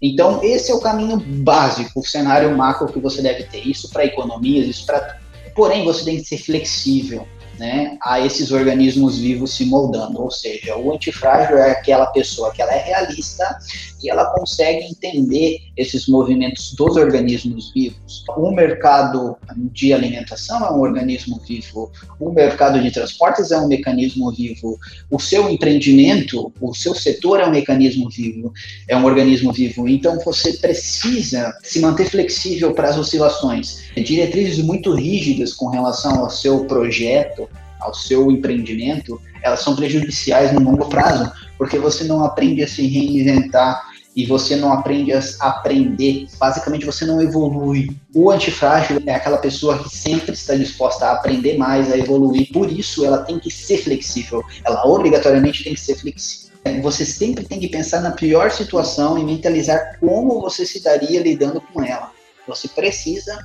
Então, 0.00 0.42
esse 0.42 0.70
é 0.70 0.74
o 0.74 0.80
caminho 0.80 1.16
básico, 1.16 2.00
o 2.00 2.04
cenário 2.04 2.54
macro 2.56 2.92
que 2.92 3.00
você 3.00 3.22
deve 3.22 3.44
ter. 3.44 3.66
Isso 3.66 3.88
para 3.90 4.04
economias, 4.04 4.68
isso 4.68 4.84
para. 4.84 5.18
Porém, 5.54 5.84
você 5.84 6.04
tem 6.04 6.16
que 6.18 6.24
ser 6.24 6.38
flexível 6.38 7.26
né, 7.58 7.96
a 8.02 8.20
esses 8.20 8.50
organismos 8.50 9.18
vivos 9.18 9.54
se 9.54 9.64
moldando. 9.64 10.20
Ou 10.20 10.30
seja, 10.30 10.76
o 10.76 10.92
antifrágil 10.92 11.56
é 11.56 11.70
aquela 11.70 12.06
pessoa 12.06 12.52
que 12.52 12.60
ela 12.60 12.74
é 12.74 12.82
realista 12.82 13.58
e 14.04 14.10
ela 14.10 14.26
consegue 14.26 14.84
entender 14.84 15.60
esses 15.76 16.06
movimentos 16.06 16.74
dos 16.74 16.96
organismos 16.96 17.72
vivos. 17.72 18.22
O 18.36 18.50
mercado 18.50 19.36
de 19.72 19.94
alimentação 19.94 20.64
é 20.64 20.70
um 20.70 20.80
organismo 20.80 21.40
vivo, 21.40 21.90
o 22.20 22.30
mercado 22.30 22.80
de 22.80 22.90
transportes 22.90 23.50
é 23.50 23.58
um 23.58 23.66
mecanismo 23.66 24.30
vivo, 24.30 24.78
o 25.10 25.18
seu 25.18 25.48
empreendimento, 25.48 26.52
o 26.60 26.74
seu 26.74 26.94
setor 26.94 27.40
é 27.40 27.46
um 27.46 27.50
mecanismo 27.50 28.10
vivo, 28.10 28.52
é 28.86 28.94
um 28.94 29.06
organismo 29.06 29.52
vivo. 29.52 29.88
Então 29.88 30.18
você 30.20 30.52
precisa 30.52 31.56
se 31.62 31.80
manter 31.80 32.10
flexível 32.10 32.74
para 32.74 32.90
as 32.90 32.98
oscilações. 32.98 33.84
Diretrizes 33.96 34.62
muito 34.62 34.94
rígidas 34.94 35.54
com 35.54 35.68
relação 35.68 36.20
ao 36.20 36.28
seu 36.28 36.66
projeto 36.66 37.48
ao 37.84 37.92
seu 37.92 38.30
empreendimento, 38.30 39.20
elas 39.42 39.60
são 39.60 39.76
prejudiciais 39.76 40.52
no 40.52 40.60
longo 40.60 40.88
prazo, 40.88 41.30
porque 41.58 41.78
você 41.78 42.04
não 42.04 42.24
aprende 42.24 42.62
a 42.62 42.68
se 42.68 42.86
reinventar 42.86 43.93
e 44.14 44.26
você 44.26 44.56
não 44.56 44.72
aprende 44.72 45.12
a 45.12 45.20
aprender. 45.40 46.26
Basicamente, 46.38 46.86
você 46.86 47.04
não 47.04 47.20
evolui. 47.20 47.88
O 48.14 48.30
antifrágil 48.30 49.02
é 49.06 49.14
aquela 49.14 49.38
pessoa 49.38 49.82
que 49.82 49.88
sempre 49.88 50.34
está 50.34 50.54
disposta 50.54 51.06
a 51.06 51.12
aprender 51.12 51.56
mais, 51.56 51.92
a 51.92 51.98
evoluir. 51.98 52.52
Por 52.52 52.70
isso, 52.70 53.04
ela 53.04 53.18
tem 53.18 53.38
que 53.38 53.50
ser 53.50 53.78
flexível. 53.78 54.42
Ela 54.64 54.86
obrigatoriamente 54.86 55.64
tem 55.64 55.74
que 55.74 55.80
ser 55.80 55.96
flexível. 55.96 56.54
Você 56.82 57.04
sempre 57.04 57.44
tem 57.44 57.60
que 57.60 57.68
pensar 57.68 58.00
na 58.00 58.12
pior 58.12 58.50
situação 58.50 59.18
e 59.18 59.24
mentalizar 59.24 59.98
como 60.00 60.40
você 60.40 60.64
se 60.64 60.82
daria 60.82 61.20
lidando 61.20 61.60
com 61.60 61.82
ela. 61.82 62.10
Você 62.46 62.68
precisa 62.68 63.38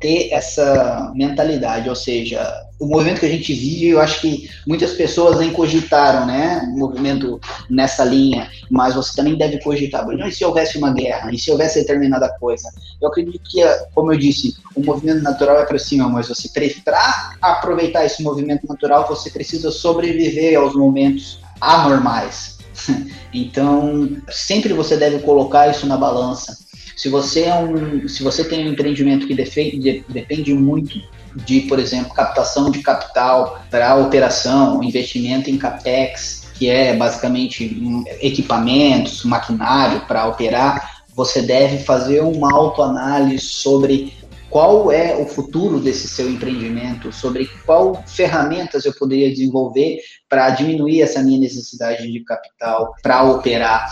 ter 0.00 0.30
essa 0.32 1.12
mentalidade, 1.14 1.88
ou 1.88 1.96
seja, 1.96 2.66
o 2.78 2.86
movimento 2.86 3.20
que 3.20 3.26
a 3.26 3.30
gente 3.30 3.52
vive, 3.54 3.88
eu 3.88 4.00
acho 4.00 4.20
que 4.20 4.50
muitas 4.66 4.92
pessoas 4.92 5.38
nem 5.38 5.50
cogitaram, 5.50 6.26
né, 6.26 6.60
o 6.74 6.78
movimento 6.78 7.40
nessa 7.70 8.04
linha, 8.04 8.50
mas 8.70 8.94
você 8.94 9.16
também 9.16 9.36
deve 9.36 9.58
cogitar, 9.60 10.04
Bruno, 10.04 10.26
e 10.26 10.32
se 10.32 10.44
houvesse 10.44 10.76
uma 10.76 10.92
guerra, 10.92 11.32
e 11.32 11.38
se 11.38 11.50
houvesse 11.50 11.80
determinada 11.80 12.28
coisa? 12.38 12.68
Eu 13.00 13.08
acredito 13.08 13.40
que, 13.48 13.62
como 13.94 14.12
eu 14.12 14.18
disse, 14.18 14.56
o 14.74 14.84
movimento 14.84 15.22
natural 15.22 15.60
é 15.60 15.64
para 15.64 15.78
cima, 15.78 16.08
mas 16.08 16.28
você, 16.28 16.50
para 16.84 17.34
aproveitar 17.40 18.04
esse 18.04 18.22
movimento 18.22 18.66
natural, 18.66 19.08
você 19.08 19.30
precisa 19.30 19.70
sobreviver 19.70 20.58
aos 20.58 20.74
momentos 20.74 21.40
anormais. 21.60 22.56
Então, 23.34 24.16
sempre 24.30 24.72
você 24.72 24.96
deve 24.96 25.18
colocar 25.18 25.68
isso 25.68 25.86
na 25.86 25.96
balança 25.98 26.56
Se 26.96 27.10
você 27.10 27.42
é 27.42 27.54
um, 27.54 28.08
se 28.08 28.22
você 28.22 28.42
tem 28.42 28.66
um 28.66 28.72
empreendimento 28.72 29.26
que 29.26 29.34
defende, 29.34 30.02
depende 30.08 30.54
muito 30.54 30.98
de, 31.44 31.60
por 31.62 31.78
exemplo, 31.78 32.14
captação 32.14 32.70
de 32.70 32.80
capital 32.80 33.60
para 33.70 33.96
operação, 33.96 34.82
investimento 34.82 35.50
em 35.50 35.58
capex, 35.58 36.48
que 36.54 36.70
é 36.70 36.96
basicamente 36.96 37.76
equipamentos, 38.22 39.24
maquinário 39.24 40.00
para 40.06 40.26
operar, 40.26 41.04
você 41.14 41.42
deve 41.42 41.84
fazer 41.84 42.22
uma 42.22 42.52
autoanálise 42.52 43.44
sobre 43.44 44.14
qual 44.50 44.90
é 44.90 45.16
o 45.16 45.26
futuro 45.26 45.80
desse 45.80 46.08
seu 46.08 46.30
empreendimento, 46.30 47.12
sobre 47.12 47.48
qual 47.64 48.02
ferramentas 48.06 48.84
eu 48.84 48.94
poderia 48.94 49.30
desenvolver 49.30 49.98
para 50.28 50.50
diminuir 50.50 51.02
essa 51.02 51.22
minha 51.22 51.40
necessidade 51.40 52.10
de 52.10 52.24
capital 52.24 52.94
para 53.02 53.22
operar. 53.24 53.88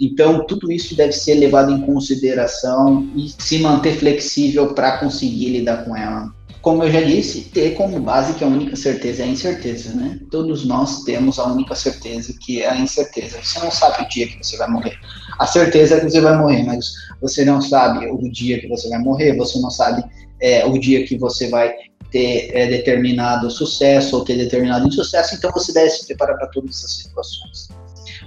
Então, 0.00 0.44
tudo 0.46 0.72
isso 0.72 0.96
deve 0.96 1.12
ser 1.12 1.34
levado 1.34 1.72
em 1.72 1.80
consideração 1.80 3.08
e 3.14 3.28
se 3.28 3.58
manter 3.58 3.96
flexível 3.96 4.74
para 4.74 4.98
conseguir 4.98 5.50
lidar 5.50 5.84
com 5.84 5.96
ela 5.96 6.32
como 6.62 6.84
eu 6.84 6.92
já 6.92 7.00
disse, 7.00 7.42
ter 7.50 7.74
como 7.74 7.98
base 7.98 8.34
que 8.34 8.44
a 8.44 8.46
única 8.46 8.76
certeza 8.76 9.22
é 9.22 9.26
a 9.26 9.28
incerteza, 9.28 9.92
né? 9.94 10.20
Todos 10.30 10.64
nós 10.64 11.02
temos 11.02 11.40
a 11.40 11.46
única 11.52 11.74
certeza 11.74 12.32
que 12.40 12.62
é 12.62 12.70
a 12.70 12.76
incerteza. 12.76 13.38
Você 13.42 13.58
não 13.58 13.70
sabe 13.70 14.04
o 14.04 14.08
dia 14.08 14.28
que 14.28 14.38
você 14.38 14.56
vai 14.56 14.70
morrer. 14.70 14.96
A 15.40 15.46
certeza 15.46 15.96
é 15.96 16.00
que 16.00 16.08
você 16.08 16.20
vai 16.20 16.38
morrer, 16.38 16.62
mas 16.62 16.92
você 17.20 17.44
não 17.44 17.60
sabe 17.60 18.06
o 18.06 18.30
dia 18.30 18.60
que 18.60 18.68
você 18.68 18.88
vai 18.88 19.00
morrer, 19.00 19.36
você 19.36 19.58
não 19.58 19.70
sabe 19.70 20.04
é, 20.40 20.64
o 20.64 20.78
dia 20.78 21.04
que 21.04 21.18
você 21.18 21.48
vai 21.48 21.74
ter 22.12 22.50
é, 22.54 22.68
determinado 22.68 23.50
sucesso 23.50 24.16
ou 24.16 24.24
ter 24.24 24.36
determinado 24.36 24.86
insucesso, 24.86 25.34
então 25.34 25.50
você 25.50 25.72
deve 25.72 25.90
se 25.90 26.06
preparar 26.06 26.36
para 26.36 26.46
todas 26.46 26.76
essas 26.76 26.92
situações. 26.98 27.68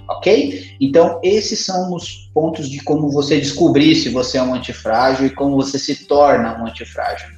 Ok? 0.09 0.75
Então, 0.81 1.19
esses 1.23 1.65
são 1.65 1.93
os 1.93 2.29
pontos 2.33 2.69
de 2.69 2.83
como 2.83 3.09
você 3.09 3.39
descobrir 3.39 3.95
se 3.95 4.09
você 4.09 4.37
é 4.37 4.43
um 4.43 4.53
antifrágil 4.53 5.25
e 5.25 5.29
como 5.29 5.55
você 5.55 5.79
se 5.79 6.05
torna 6.05 6.61
um 6.61 6.67
antifrágil 6.67 7.34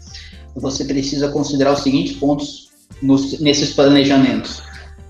você 0.59 0.85
precisa 0.85 1.29
considerar 1.29 1.73
os 1.73 1.81
seguintes 1.81 2.15
pontos 2.17 2.69
nos, 3.01 3.39
nesses 3.39 3.73
planejamentos. 3.73 4.61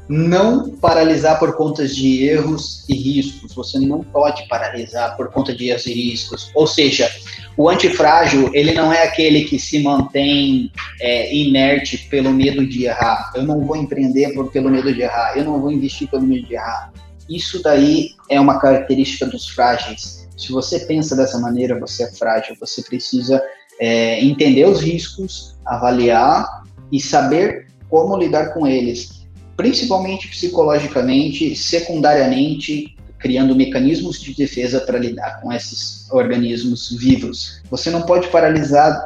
Não 0.10 0.70
paralisar 0.70 1.38
por 1.38 1.56
conta 1.58 1.86
de 1.86 2.24
erros 2.24 2.86
e 2.88 2.96
riscos. 2.96 3.54
Você 3.54 3.78
não 3.78 4.02
pode 4.02 4.48
paralisar 4.48 5.18
por 5.18 5.30
conta 5.30 5.54
de 5.54 5.70
erros 5.70 5.86
e 5.86 5.94
riscos. 5.94 6.50
Ou 6.56 6.66
seja, 6.66 7.10
o 7.58 7.68
antifrágil, 7.68 8.50
ele 8.54 8.74
não 8.74 8.94
é 8.94 9.04
aquele 9.04 9.44
que 9.44 9.60
se 9.60 9.80
mantém 9.80 10.72
é, 11.02 11.36
inerte 11.36 11.98
pelo 12.10 12.32
medo 12.32 12.66
de 12.66 12.86
errar. 12.86 13.34
Eu 13.36 13.44
não 13.44 13.66
vou 13.66 13.76
empreender 13.76 14.34
por, 14.34 14.50
pelo 14.50 14.70
medo 14.70 14.94
de 14.94 15.02
errar. 15.02 15.38
Eu 15.38 15.44
não 15.44 15.60
vou 15.60 15.72
investir 15.72 16.08
pelo 16.10 16.24
medo 16.24 16.48
de 16.48 16.54
errar. 16.54 16.94
Isso 17.30 17.62
daí 17.62 18.12
é 18.30 18.40
uma 18.40 18.60
característica 18.60 19.26
dos 19.26 19.50
frágeis. 19.50 20.26
Se 20.38 20.52
você 20.52 20.80
pensa 20.82 21.16
dessa 21.16 21.38
maneira, 21.40 21.78
você 21.78 22.04
é 22.04 22.12
frágil. 22.12 22.56
Você 22.62 22.82
precisa 22.82 23.42
é, 23.80 24.24
entender 24.24 24.66
os 24.66 24.82
riscos, 24.82 25.56
avaliar 25.66 26.64
e 26.92 27.00
saber 27.00 27.68
como 27.90 28.18
lidar 28.18 28.54
com 28.54 28.68
eles, 28.68 29.26
principalmente 29.56 30.28
psicologicamente, 30.28 31.56
secundariamente, 31.56 32.96
criando 33.20 33.56
mecanismos 33.56 34.22
de 34.22 34.34
defesa 34.36 34.80
para 34.82 35.00
lidar 35.00 35.42
com 35.42 35.52
esses 35.52 36.10
organismos 36.12 36.96
vivos. 37.00 37.62
Você 37.70 37.90
não 37.90 38.04
pode 38.04 38.28
paralisar 38.30 39.06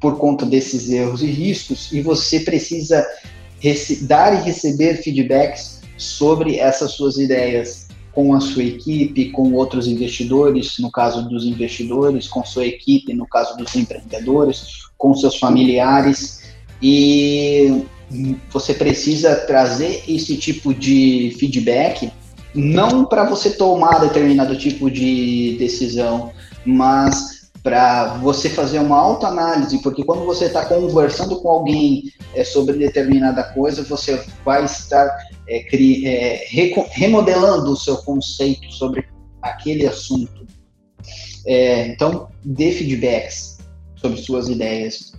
por 0.00 0.18
conta 0.18 0.46
desses 0.46 0.88
erros 0.90 1.22
e 1.22 1.26
riscos 1.26 1.92
e 1.92 2.00
você 2.00 2.40
precisa 2.40 3.06
dar 4.02 4.34
e 4.34 4.44
receber 4.44 5.02
feedbacks 5.02 5.80
sobre 5.98 6.58
essas 6.58 6.92
suas 6.92 7.18
ideias 7.18 7.89
com 8.12 8.34
a 8.34 8.40
sua 8.40 8.64
equipe, 8.64 9.30
com 9.30 9.52
outros 9.52 9.86
investidores, 9.86 10.78
no 10.78 10.90
caso 10.90 11.28
dos 11.28 11.44
investidores, 11.44 12.26
com 12.26 12.44
sua 12.44 12.66
equipe, 12.66 13.14
no 13.14 13.26
caso 13.26 13.56
dos 13.56 13.74
empreendedores, 13.76 14.84
com 14.98 15.14
seus 15.14 15.36
familiares. 15.36 16.42
E 16.82 17.84
você 18.50 18.74
precisa 18.74 19.36
trazer 19.36 20.02
esse 20.08 20.36
tipo 20.36 20.74
de 20.74 21.36
feedback, 21.38 22.10
não 22.54 23.04
para 23.04 23.24
você 23.24 23.50
tomar 23.50 24.00
determinado 24.00 24.56
tipo 24.56 24.90
de 24.90 25.56
decisão, 25.58 26.32
mas 26.66 27.39
para 27.62 28.14
você 28.18 28.48
fazer 28.48 28.78
uma 28.78 28.98
autoanálise, 28.98 29.82
porque 29.82 30.02
quando 30.02 30.24
você 30.24 30.46
está 30.46 30.64
conversando 30.64 31.40
com 31.40 31.48
alguém 31.48 32.04
é, 32.34 32.42
sobre 32.42 32.78
determinada 32.78 33.42
coisa, 33.42 33.82
você 33.82 34.24
vai 34.44 34.64
estar 34.64 35.14
é, 35.46 35.62
cri, 35.64 36.06
é, 36.06 36.46
remodelando 36.90 37.70
o 37.72 37.76
seu 37.76 37.98
conceito 37.98 38.72
sobre 38.72 39.06
aquele 39.42 39.86
assunto. 39.86 40.46
É, 41.46 41.88
então, 41.88 42.28
dê 42.44 42.72
feedbacks 42.72 43.58
sobre 43.96 44.18
suas 44.18 44.48
ideias. 44.48 45.12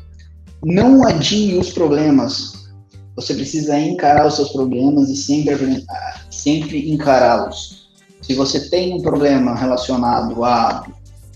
Não 0.64 1.06
adie 1.08 1.56
os 1.58 1.72
problemas. 1.72 2.72
Você 3.16 3.34
precisa 3.34 3.80
encarar 3.80 4.26
os 4.26 4.36
seus 4.36 4.50
problemas 4.50 5.10
e 5.10 5.16
sempre, 5.16 5.86
sempre 6.30 6.92
encará-los. 6.92 7.90
Se 8.22 8.34
você 8.34 8.70
tem 8.70 8.94
um 8.94 9.02
problema 9.02 9.56
relacionado 9.56 10.44
a 10.44 10.88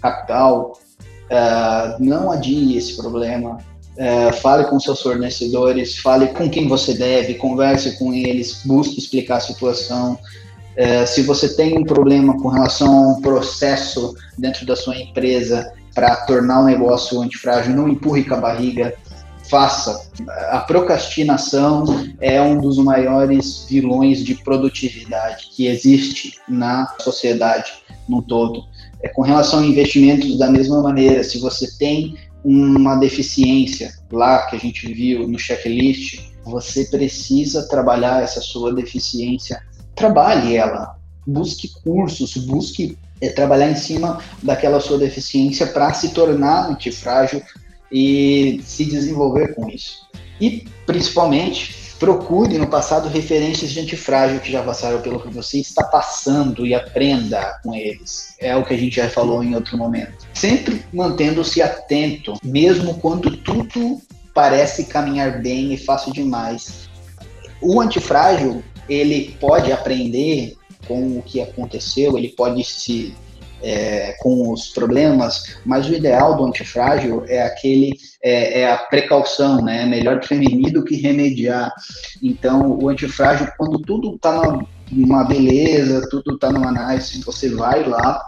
capital, 0.01 0.77
uh, 1.25 2.03
não 2.03 2.31
adie 2.31 2.77
esse 2.77 2.95
problema. 2.95 3.57
Uh, 3.97 4.33
fale 4.41 4.65
com 4.65 4.77
seus 4.77 5.01
fornecedores, 5.01 5.97
fale 5.99 6.27
com 6.27 6.49
quem 6.49 6.67
você 6.67 6.93
deve, 6.93 7.35
converse 7.35 7.97
com 7.97 8.13
eles, 8.13 8.61
busque 8.65 8.99
explicar 8.99 9.37
a 9.37 9.41
situação. 9.41 10.19
Uh, 10.77 11.07
se 11.07 11.21
você 11.21 11.55
tem 11.55 11.77
um 11.77 11.83
problema 11.85 12.37
com 12.41 12.49
relação 12.49 12.93
a 12.93 13.13
um 13.13 13.21
processo 13.21 14.13
dentro 14.37 14.65
da 14.65 14.75
sua 14.75 14.97
empresa 14.97 15.71
para 15.93 16.13
tornar 16.25 16.59
o 16.61 16.65
negócio 16.65 17.21
antifrágil, 17.21 17.73
não 17.73 17.87
empurre 17.87 18.25
com 18.25 18.33
a 18.33 18.39
barriga, 18.41 18.93
faça. 19.49 20.09
A 20.49 20.59
procrastinação 20.59 21.85
é 22.19 22.41
um 22.41 22.59
dos 22.59 22.77
maiores 22.77 23.65
vilões 23.69 24.19
de 24.19 24.35
produtividade 24.35 25.47
que 25.55 25.67
existe 25.67 26.39
na 26.47 26.93
sociedade 26.99 27.71
no 28.07 28.21
todo. 28.21 28.65
É, 29.01 29.09
com 29.09 29.21
relação 29.21 29.59
a 29.59 29.65
investimentos, 29.65 30.37
da 30.37 30.49
mesma 30.49 30.81
maneira, 30.81 31.23
se 31.23 31.39
você 31.39 31.77
tem 31.77 32.15
uma 32.43 32.95
deficiência 32.95 33.93
lá 34.11 34.45
que 34.47 34.55
a 34.55 34.59
gente 34.59 34.91
viu 34.93 35.27
no 35.27 35.39
checklist, 35.39 36.19
você 36.43 36.85
precisa 36.85 37.67
trabalhar 37.67 38.21
essa 38.21 38.39
sua 38.39 38.73
deficiência. 38.73 39.61
Trabalhe 39.95 40.55
ela, 40.55 40.95
busque 41.25 41.69
cursos, 41.83 42.35
busque 42.37 42.97
é, 43.19 43.29
trabalhar 43.29 43.69
em 43.71 43.75
cima 43.75 44.19
daquela 44.43 44.79
sua 44.79 44.97
deficiência 44.97 45.65
para 45.67 45.93
se 45.93 46.09
tornar 46.09 46.69
antifrágil 46.69 47.41
e 47.91 48.61
se 48.63 48.85
desenvolver 48.85 49.55
com 49.55 49.69
isso. 49.69 50.05
E, 50.39 50.65
principalmente, 50.85 51.84
Procure 52.05 52.59
no 52.59 52.67
passado 52.67 53.09
referências 53.09 53.71
de 53.71 53.79
antifrágil 53.79 54.39
que 54.39 54.51
já 54.51 54.61
passaram 54.61 55.01
pelo 55.01 55.19
que 55.19 55.33
você 55.33 55.57
está 55.57 55.83
passando 55.83 56.63
e 56.63 56.75
aprenda 56.75 57.59
com 57.63 57.73
eles. 57.73 58.35
É 58.39 58.55
o 58.55 58.63
que 58.63 58.75
a 58.75 58.77
gente 58.77 58.97
já 58.97 59.09
falou 59.09 59.43
em 59.43 59.55
outro 59.55 59.75
momento. 59.75 60.27
Sempre 60.31 60.85
mantendo-se 60.93 61.63
atento, 61.63 62.35
mesmo 62.43 62.93
quando 62.99 63.35
tudo 63.37 63.99
parece 64.35 64.85
caminhar 64.85 65.41
bem 65.41 65.73
e 65.73 65.77
fácil 65.77 66.13
demais. 66.13 66.87
O 67.59 67.81
antifrágil, 67.81 68.63
ele 68.87 69.35
pode 69.39 69.71
aprender 69.71 70.55
com 70.87 71.17
o 71.17 71.23
que 71.23 71.41
aconteceu, 71.41 72.19
ele 72.19 72.29
pode 72.29 72.63
se 72.63 73.15
é, 73.65 74.15
com 74.19 74.53
os 74.53 74.69
problemas, 74.69 75.57
mas 75.65 75.89
o 75.89 75.93
ideal 75.93 76.37
do 76.37 76.45
antifrágil 76.45 77.23
é 77.27 77.41
aquele, 77.41 77.93
é, 78.23 78.61
é 78.61 78.71
a 78.71 78.77
precaução, 78.77 79.61
né? 79.61 79.81
É 79.81 79.85
melhor 79.87 80.19
prevenir 80.19 80.71
do 80.71 80.83
que 80.83 80.95
remediar. 80.95 81.73
Então, 82.21 82.77
o 82.79 82.87
antifrágil, 82.89 83.47
quando 83.57 83.79
tudo 83.79 84.15
está 84.15 84.59
numa 84.91 85.23
beleza, 85.23 86.07
tudo 86.11 86.35
está 86.35 86.51
numa 86.51 86.71
nice, 86.71 87.23
você 87.23 87.49
vai 87.49 87.83
lá 87.83 88.21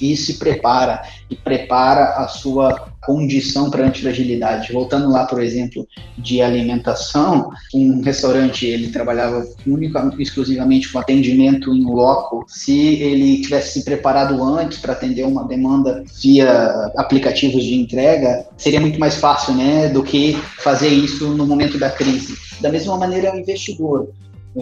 e 0.00 0.16
se 0.16 0.34
prepara, 0.34 1.02
e 1.30 1.36
prepara 1.36 2.16
a 2.16 2.28
sua 2.28 2.92
condição 3.04 3.70
para 3.70 3.84
antifragilidade. 3.84 4.72
Voltando 4.72 5.10
lá, 5.10 5.24
por 5.26 5.42
exemplo, 5.42 5.86
de 6.18 6.40
alimentação, 6.40 7.50
um 7.74 8.00
restaurante 8.02 8.66
ele 8.66 8.90
trabalhava 8.90 9.44
única, 9.66 10.12
exclusivamente 10.18 10.90
com 10.90 10.98
atendimento 10.98 11.74
em 11.74 11.84
loco. 11.84 12.44
Se 12.48 13.00
ele 13.02 13.42
tivesse 13.42 13.80
se 13.80 13.84
preparado 13.84 14.42
antes 14.42 14.78
para 14.78 14.92
atender 14.92 15.24
uma 15.24 15.44
demanda 15.44 16.04
via 16.20 16.90
aplicativos 16.96 17.64
de 17.64 17.74
entrega, 17.74 18.46
seria 18.56 18.80
muito 18.80 19.00
mais 19.00 19.16
fácil, 19.16 19.54
né, 19.54 19.88
do 19.88 20.02
que 20.02 20.34
fazer 20.58 20.88
isso 20.88 21.28
no 21.28 21.46
momento 21.46 21.78
da 21.78 21.90
crise. 21.90 22.36
Da 22.60 22.70
mesma 22.70 22.96
maneira, 22.96 23.34
o 23.34 23.38
investidor, 23.38 24.10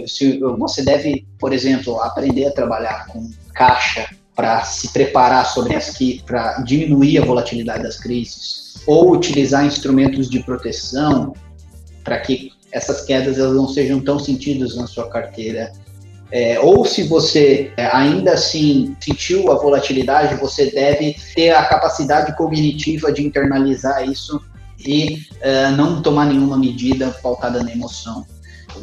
se 0.06 0.38
você 0.38 0.82
deve, 0.82 1.26
por 1.38 1.52
exemplo, 1.52 2.00
aprender 2.00 2.46
a 2.46 2.52
trabalhar 2.52 3.06
com 3.08 3.28
caixa 3.52 4.08
para 4.34 4.62
se 4.64 4.92
preparar 4.92 5.46
sobre 5.46 5.74
as 5.74 5.90
que 5.90 6.22
para 6.24 6.62
diminuir 6.62 7.18
a 7.18 7.24
volatilidade 7.24 7.82
das 7.82 7.98
crises 7.98 8.82
ou 8.86 9.12
utilizar 9.12 9.64
instrumentos 9.64 10.30
de 10.30 10.40
proteção 10.40 11.34
para 12.04 12.18
que 12.18 12.50
essas 12.72 13.04
quedas 13.04 13.38
elas 13.38 13.56
não 13.56 13.68
sejam 13.68 14.00
tão 14.00 14.18
sentidas 14.18 14.76
na 14.76 14.86
sua 14.86 15.08
carteira. 15.08 15.72
É, 16.32 16.60
ou 16.60 16.84
se 16.84 17.02
você 17.02 17.72
é, 17.76 17.86
ainda 17.86 18.34
assim 18.34 18.96
sentiu 19.00 19.50
a 19.50 19.56
volatilidade, 19.56 20.36
você 20.36 20.70
deve 20.70 21.16
ter 21.34 21.50
a 21.50 21.64
capacidade 21.64 22.36
cognitiva 22.36 23.12
de 23.12 23.26
internalizar 23.26 24.08
isso 24.08 24.40
e 24.78 25.26
é, 25.40 25.70
não 25.70 26.00
tomar 26.00 26.26
nenhuma 26.26 26.56
medida 26.56 27.10
pautada 27.22 27.62
na 27.62 27.72
emoção. 27.72 28.24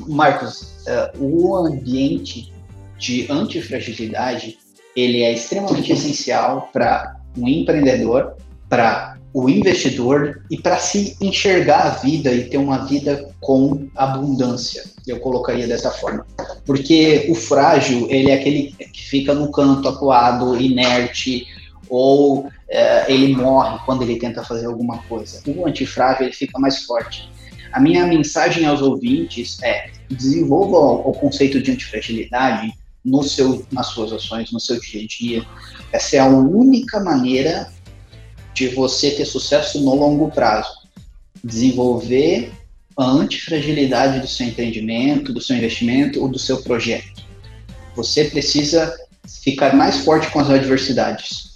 Marcos, 0.07 0.85
é, 0.85 1.13
o 1.17 1.55
ambiente 1.55 2.53
de 2.97 3.31
antifragilidade 3.31 4.57
ele 4.97 5.21
é 5.21 5.31
extremamente 5.31 5.93
essencial 5.93 6.71
para 6.73 7.17
um 7.37 7.47
empreendedor, 7.47 8.35
para 8.67 9.15
o 9.31 9.47
investidor 9.47 10.41
e 10.49 10.57
para 10.57 10.77
se 10.77 11.15
enxergar 11.21 11.81
a 11.85 11.89
vida 11.89 12.33
e 12.33 12.49
ter 12.49 12.57
uma 12.57 12.87
vida 12.87 13.29
com 13.39 13.87
abundância. 13.95 14.83
Eu 15.05 15.19
colocaria 15.19 15.67
dessa 15.67 15.91
forma. 15.91 16.25
Porque 16.65 17.27
o 17.29 17.35
frágil, 17.35 18.07
ele 18.09 18.31
é 18.31 18.33
aquele 18.33 18.73
que 18.91 19.03
fica 19.03 19.35
no 19.35 19.51
canto, 19.51 19.87
acuado, 19.87 20.59
inerte, 20.59 21.45
ou 21.87 22.49
é, 22.67 23.13
ele 23.13 23.35
morre 23.35 23.77
quando 23.85 24.01
ele 24.01 24.17
tenta 24.17 24.43
fazer 24.43 24.65
alguma 24.65 24.97
coisa. 25.03 25.43
O 25.45 25.67
antifrágil, 25.67 26.25
ele 26.25 26.33
fica 26.33 26.57
mais 26.57 26.83
forte. 26.83 27.29
A 27.71 27.79
minha 27.79 28.07
mensagem 28.07 28.65
aos 28.65 28.81
ouvintes 28.81 29.61
é: 29.61 29.91
desenvolva 30.09 31.07
o 31.07 31.11
conceito 31.13 31.61
de 31.61 31.71
antifragilidade 31.71 32.73
no 33.07 33.23
seu, 33.23 33.65
nas 33.71 33.87
suas 33.87 34.11
ações, 34.11 34.51
no 34.51 34.59
seu 34.59 34.79
dia 34.79 35.01
a 35.01 35.07
dia. 35.07 35.45
Essa 35.93 36.17
é 36.17 36.19
a 36.19 36.27
única 36.27 36.99
maneira 36.99 37.71
de 38.53 38.67
você 38.67 39.11
ter 39.11 39.25
sucesso 39.25 39.79
no 39.79 39.95
longo 39.95 40.29
prazo. 40.29 40.69
Desenvolver 41.41 42.51
a 42.97 43.05
antifragilidade 43.05 44.19
do 44.19 44.27
seu 44.27 44.47
empreendimento, 44.47 45.31
do 45.31 45.39
seu 45.39 45.55
investimento 45.55 46.21
ou 46.21 46.27
do 46.27 46.37
seu 46.37 46.61
projeto. 46.61 47.23
Você 47.95 48.25
precisa 48.25 48.93
ficar 49.41 49.73
mais 49.73 49.99
forte 49.99 50.29
com 50.29 50.39
as 50.39 50.49
adversidades. 50.49 51.47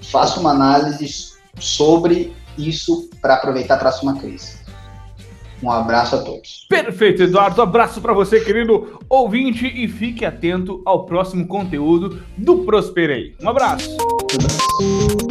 faça 0.00 0.38
uma 0.38 0.52
análise 0.52 1.32
sobre 1.58 2.32
isso 2.56 3.10
para 3.20 3.34
aproveitar 3.34 3.74
a 3.74 3.78
próxima 3.78 4.16
crise. 4.16 4.60
Um 5.60 5.72
abraço 5.72 6.14
a 6.14 6.18
todos. 6.22 6.66
Perfeito, 6.68 7.24
Eduardo. 7.24 7.60
Abraço 7.60 8.00
para 8.00 8.12
você, 8.12 8.38
querido 8.38 9.00
ouvinte, 9.08 9.66
e 9.66 9.88
fique 9.88 10.24
atento 10.24 10.80
ao 10.86 11.04
próximo 11.04 11.48
conteúdo 11.48 12.22
do 12.38 12.58
Prosperei. 12.58 13.34
Um 13.42 13.48
abraço. 13.48 13.90
Um 13.90 13.94
abraço. 13.96 15.29